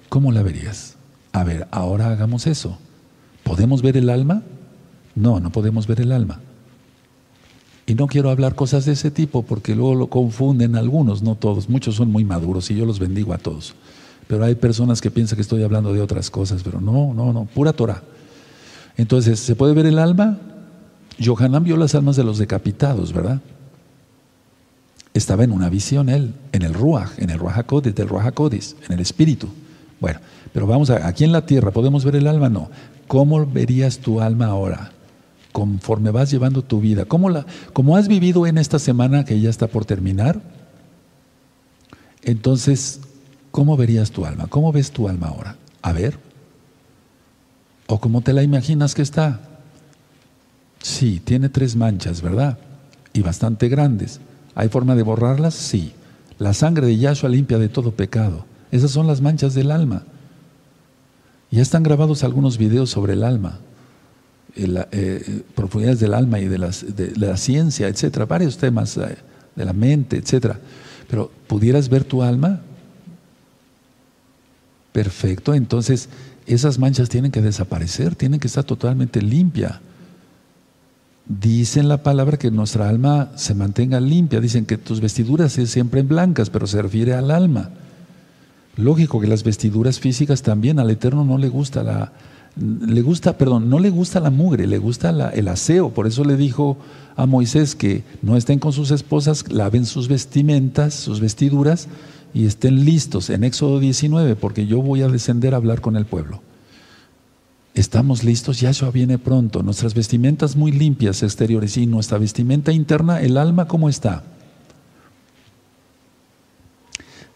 [0.10, 0.96] ¿cómo la verías?
[1.32, 2.78] A ver, ahora hagamos eso.
[3.44, 4.44] ¿Podemos ver el alma?
[5.16, 6.42] No, no podemos ver el alma.
[7.86, 11.70] Y no quiero hablar cosas de ese tipo porque luego lo confunden algunos, no todos.
[11.70, 13.76] Muchos son muy maduros y yo los bendigo a todos.
[14.28, 17.46] Pero hay personas que piensan que estoy hablando de otras cosas, pero no, no, no,
[17.46, 18.04] pura Torah.
[18.98, 20.38] Entonces, ¿se puede ver el alma?
[21.24, 23.40] Johanan vio las almas de los decapitados, ¿verdad?
[25.18, 28.94] Estaba en una visión él, en el Ruach, en el Ruach HaKodesh, del Ruach en
[28.94, 29.50] el espíritu.
[30.00, 30.20] Bueno,
[30.54, 32.50] pero vamos a, aquí en la tierra, ¿podemos ver el alma?
[32.50, 32.70] No.
[33.08, 34.92] ¿Cómo verías tu alma ahora?
[35.54, 37.06] Conforme vas llevando tu vida.
[37.06, 40.40] ¿Cómo, la, cómo has vivido en esta semana que ya está por terminar?
[42.22, 43.00] Entonces,
[43.50, 44.46] ¿cómo verías tu alma?
[44.46, 45.56] ¿Cómo ves tu alma ahora?
[45.82, 46.20] A ver.
[47.88, 49.40] ¿O cómo te la imaginas que está?
[50.84, 52.60] Sí, tiene tres manchas, ¿verdad?
[53.14, 54.20] Y bastante grandes.
[54.58, 55.54] ¿Hay forma de borrarlas?
[55.54, 55.94] Sí.
[56.40, 58.44] La sangre de Yahshua limpia de todo pecado.
[58.72, 60.02] Esas son las manchas del alma.
[61.52, 63.60] Ya están grabados algunos videos sobre el alma,
[64.56, 69.18] eh, profundidades del alma y de, la ciencia, etcétera, varios temas eh,
[69.56, 70.60] de la mente, etcétera.
[71.08, 72.62] Pero ¿pudieras ver tu alma?
[74.92, 76.10] Perfecto, entonces
[76.48, 79.82] esas manchas tienen que desaparecer, tienen que estar totalmente limpia.
[81.30, 86.02] Dicen la palabra que nuestra alma se mantenga limpia, dicen que tus vestiduras es siempre
[86.02, 87.72] blancas, pero se refiere al alma.
[88.78, 92.14] Lógico que las vestiduras físicas también al Eterno no le gusta la
[92.60, 95.92] le gusta, perdón, no le gusta la mugre, le gusta el aseo.
[95.92, 96.78] Por eso le dijo
[97.16, 101.88] a Moisés que no estén con sus esposas, laven sus vestimentas, sus vestiduras
[102.34, 106.06] y estén listos en Éxodo 19, porque yo voy a descender a hablar con el
[106.06, 106.42] pueblo.
[107.78, 109.62] Estamos listos, Yahshua viene pronto.
[109.62, 114.24] Nuestras vestimentas muy limpias exteriores y nuestra vestimenta interna, el alma, ¿cómo está?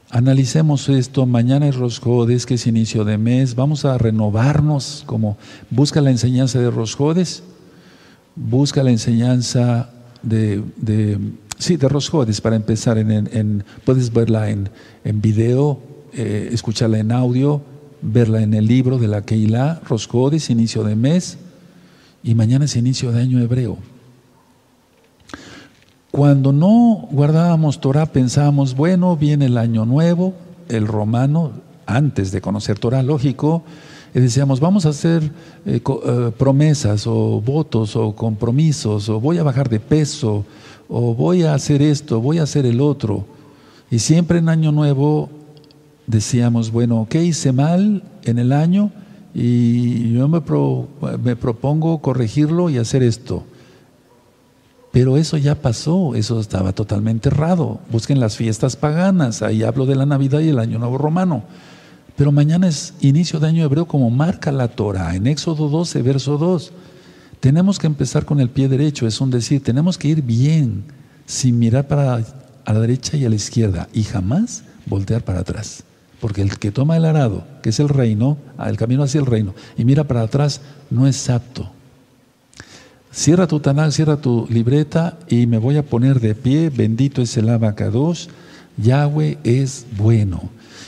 [0.10, 5.38] Analicemos esto, mañana es Rosjodes, que es inicio de mes, vamos a renovarnos, como
[5.70, 7.44] busca la enseñanza de Rosjodes,
[8.36, 9.92] busca la enseñanza
[10.24, 10.64] de,
[11.60, 14.70] sí, de Rosjodes para empezar, en, puedes verla en,
[15.04, 15.80] en video,
[16.14, 17.62] eh, escucharla en audio,
[18.02, 21.38] verla en el libro de la Keilah, Rosjodes, inicio de mes,
[22.24, 23.78] y mañana es inicio de año hebreo.
[26.12, 30.34] Cuando no guardábamos Torah pensábamos, bueno, viene el año nuevo,
[30.68, 31.52] el romano,
[31.86, 33.64] antes de conocer Torah, lógico,
[34.14, 35.24] y decíamos, vamos a hacer
[35.66, 40.44] eh, eh, promesas o votos o compromisos, o voy a bajar de peso,
[40.90, 43.26] o voy a hacer esto, voy a hacer el otro.
[43.90, 45.30] Y siempre en año nuevo
[46.12, 48.92] decíamos, bueno, ¿qué hice mal en el año?
[49.34, 50.42] Y yo me,
[51.24, 53.44] me propongo corregirlo y hacer esto.
[54.92, 57.80] Pero eso ya pasó, eso estaba totalmente errado.
[57.90, 61.44] Busquen las fiestas paganas, ahí hablo de la Navidad y el Año Nuevo Romano.
[62.18, 66.38] Pero mañana es inicio de año hebreo como marca la Torah, en Éxodo 12, verso
[66.38, 66.74] 2.
[67.40, 70.84] Tenemos que empezar con el pie derecho, es un decir, tenemos que ir bien,
[71.26, 72.24] sin mirar para
[72.66, 75.84] a la derecha y a la izquierda, y jamás voltear para atrás.
[76.22, 79.54] Porque el que toma el arado, que es el reino, el camino hacia el reino,
[79.76, 81.70] y mira para atrás, no es apto.
[83.12, 86.70] Cierra tu Tanakh, cierra tu libreta y me voy a poner de pie.
[86.70, 88.30] Bendito es el abacados.
[88.78, 90.44] Yahweh es bueno.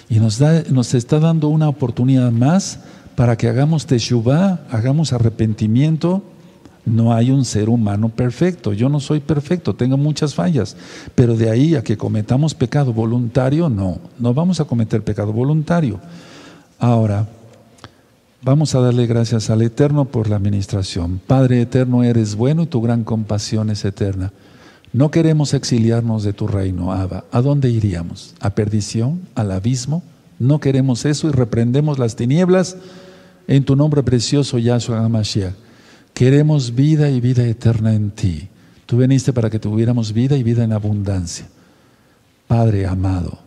[0.08, 2.80] Y nos, da, nos está dando una oportunidad más
[3.16, 6.24] para que hagamos teshuvah, hagamos arrepentimiento.
[6.86, 8.74] No hay un ser humano perfecto.
[8.74, 10.76] Yo no soy perfecto, tengo muchas fallas.
[11.16, 14.00] Pero de ahí a que cometamos pecado voluntario, no.
[14.20, 16.00] No vamos a cometer pecado voluntario.
[16.80, 17.28] Ahora,
[18.46, 21.22] Vamos a darle gracias al Eterno por la administración.
[21.26, 24.34] Padre Eterno, eres bueno y tu gran compasión es eterna.
[24.92, 27.24] No queremos exiliarnos de tu reino, Abba.
[27.32, 28.36] ¿A dónde iríamos?
[28.42, 29.22] ¿A perdición?
[29.34, 30.04] ¿Al abismo?
[30.40, 32.76] No queremos eso y reprendemos las tinieblas
[33.48, 35.54] en tu nombre precioso, Yahshua HaMashiach.
[36.14, 38.48] Queremos vida y vida eterna en ti.
[38.86, 41.48] Tú viniste para que tuviéramos vida y vida en abundancia.
[42.48, 43.40] Padre amado,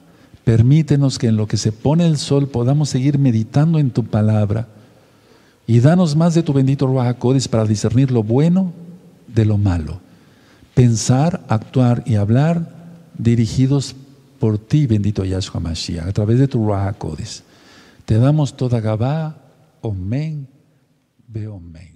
[0.44, 4.66] permítenos que en lo que se pone el sol podamos seguir meditando en tu palabra
[5.66, 7.16] y danos más de tu bendito Ruach
[7.48, 8.72] para discernir lo bueno
[9.28, 10.00] de lo malo.
[10.74, 12.74] Pensar, actuar y hablar
[13.16, 13.94] dirigidos
[14.38, 16.96] por ti, bendito Yahshua Mashiach, a través de tu Ruach
[18.04, 19.36] Te damos toda Gabá,
[19.80, 20.48] Omen,
[21.28, 21.95] Beomen.